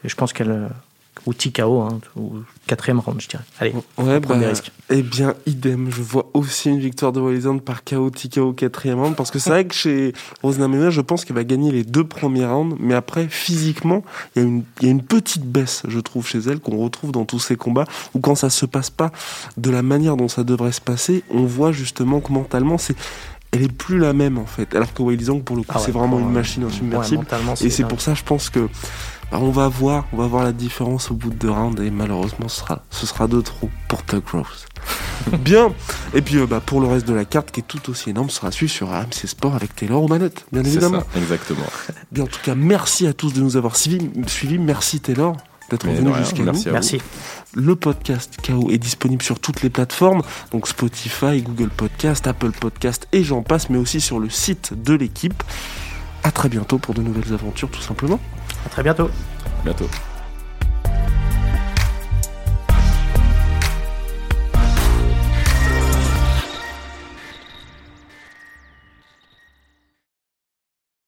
Et 0.03 0.09
je 0.09 0.15
pense 0.15 0.33
qu'elle 0.33 0.69
ou 1.27 1.33
TKO, 1.33 1.81
hein, 1.81 1.99
ou 2.15 2.37
quatrième 2.65 2.99
round, 2.99 3.21
je 3.21 3.27
dirais. 3.27 3.43
Allez, 3.59 3.73
Ouais, 3.97 4.19
prendre 4.21 4.39
des 4.39 4.45
bah, 4.45 4.49
risques. 4.51 4.71
eh 4.89 5.01
bien, 5.03 5.35
idem. 5.45 5.89
Je 5.91 6.01
vois 6.01 6.29
aussi 6.33 6.69
une 6.69 6.79
victoire 6.79 7.11
de 7.11 7.39
Zhang 7.39 7.59
par 7.61 7.83
KO, 7.83 8.09
TKO, 8.09 8.53
quatrième 8.53 8.99
round. 8.99 9.15
Parce 9.15 9.29
que 9.29 9.37
c'est 9.37 9.49
vrai 9.49 9.65
que 9.65 9.75
chez 9.75 10.13
Namajunas, 10.43 10.89
je 10.89 11.01
pense 11.01 11.25
qu'elle 11.25 11.35
va 11.35 11.43
gagner 11.43 11.71
les 11.71 11.83
deux 11.83 12.05
premiers 12.05 12.45
rounds. 12.45 12.75
Mais 12.79 12.93
après, 12.95 13.27
physiquement, 13.27 14.03
il 14.35 14.41
y, 14.41 14.45
a 14.45 14.47
une- 14.47 14.63
il 14.79 14.85
y 14.85 14.87
a 14.87 14.91
une 14.91 15.03
petite 15.03 15.43
baisse, 15.45 15.83
je 15.87 15.99
trouve, 15.99 16.25
chez 16.25 16.39
elle, 16.39 16.59
qu'on 16.59 16.77
retrouve 16.77 17.11
dans 17.11 17.25
tous 17.25 17.39
ces 17.39 17.57
combats. 17.57 17.85
Où 18.13 18.19
quand 18.19 18.35
ça 18.35 18.49
se 18.49 18.65
passe 18.65 18.89
pas 18.89 19.11
de 19.57 19.69
la 19.69 19.81
manière 19.81 20.15
dont 20.17 20.29
ça 20.29 20.43
devrait 20.45 20.71
se 20.71 20.81
passer, 20.81 21.23
on 21.29 21.43
voit 21.45 21.71
justement 21.73 22.21
que 22.21 22.31
mentalement, 22.31 22.77
c'est. 22.77 22.95
Elle 23.51 23.63
est 23.63 23.71
plus 23.71 23.97
la 23.97 24.13
même 24.13 24.37
en 24.37 24.45
fait. 24.45 24.75
Alors 24.75 24.93
que 24.93 25.03
Zhang, 25.19 25.41
pour 25.41 25.55
le 25.55 25.61
coup, 25.63 25.69
Ah 25.73 25.77
ouais, 25.79 25.85
c'est 25.85 25.91
vraiment 25.91 26.19
une 26.19 26.27
euh, 26.27 26.29
machine 26.29 26.63
insubmersible. 26.63 27.25
Et 27.61 27.69
c'est 27.69 27.87
pour 27.87 28.01
ça, 28.01 28.13
je 28.13 28.23
pense 28.23 28.49
que 28.49 28.67
bah, 29.31 29.39
on 29.41 29.51
va 29.51 29.67
voir, 29.67 30.05
on 30.13 30.17
va 30.17 30.27
voir 30.27 30.43
la 30.43 30.51
différence 30.51 31.11
au 31.11 31.13
bout 31.13 31.29
de 31.29 31.35
deux 31.35 31.49
rounds 31.51 31.81
et 31.81 31.89
malheureusement, 31.89 32.47
ce 32.47 32.59
sera, 32.61 32.83
ce 32.89 33.05
sera 33.05 33.27
de 33.27 33.41
trop 33.41 33.69
pour 33.87 34.03
Tug 34.03 34.23
Rose. 34.31 34.65
bien. 35.39 35.73
Et 36.13 36.21
puis, 36.21 36.37
euh, 36.37 36.45
bah, 36.45 36.61
pour 36.65 36.79
le 36.81 36.87
reste 36.87 37.07
de 37.07 37.13
la 37.13 37.25
carte, 37.25 37.51
qui 37.51 37.59
est 37.59 37.67
tout 37.67 37.89
aussi 37.89 38.09
énorme, 38.11 38.29
sera 38.29 38.51
suivi 38.51 38.71
sur 38.71 38.93
AMC 38.93 39.25
Sport 39.25 39.55
avec 39.55 39.75
Taylor 39.75 40.01
aux 40.03 40.07
manettes, 40.07 40.45
bien 40.51 40.63
C'est 40.63 40.69
évidemment. 40.69 41.01
ça, 41.01 41.19
exactement. 41.19 41.65
Bien, 42.11 42.23
en 42.23 42.27
tout 42.27 42.39
cas, 42.43 42.55
merci 42.55 43.07
à 43.07 43.13
tous 43.13 43.33
de 43.33 43.41
nous 43.41 43.57
avoir 43.57 43.75
suivis. 43.75 44.09
suivis. 44.27 44.59
Merci 44.59 44.99
Taylor 44.99 45.35
d'être 45.69 45.87
venu 45.87 46.13
jusqu'à 46.15 46.43
merci 46.43 46.67
nous. 46.67 46.73
Merci. 46.73 47.01
Le 47.53 47.75
podcast 47.75 48.37
KO 48.45 48.69
est 48.69 48.77
disponible 48.77 49.21
sur 49.21 49.39
toutes 49.39 49.61
les 49.61 49.69
plateformes, 49.69 50.21
donc 50.51 50.67
Spotify, 50.67 51.41
Google 51.41 51.69
Podcast, 51.69 52.27
Apple 52.27 52.51
Podcast 52.51 53.07
et 53.11 53.23
j'en 53.23 53.41
passe, 53.41 53.69
mais 53.69 53.77
aussi 53.77 54.01
sur 54.01 54.19
le 54.19 54.29
site 54.29 54.73
de 54.73 54.93
l'équipe. 54.93 55.43
À 56.23 56.31
très 56.31 56.49
bientôt 56.49 56.77
pour 56.77 56.93
de 56.93 57.01
nouvelles 57.01 57.33
aventures, 57.33 57.69
tout 57.69 57.81
simplement. 57.81 58.19
À 58.65 58.69
très 58.69 58.83
bientôt. 58.83 59.09
Bientôt. 59.63 59.87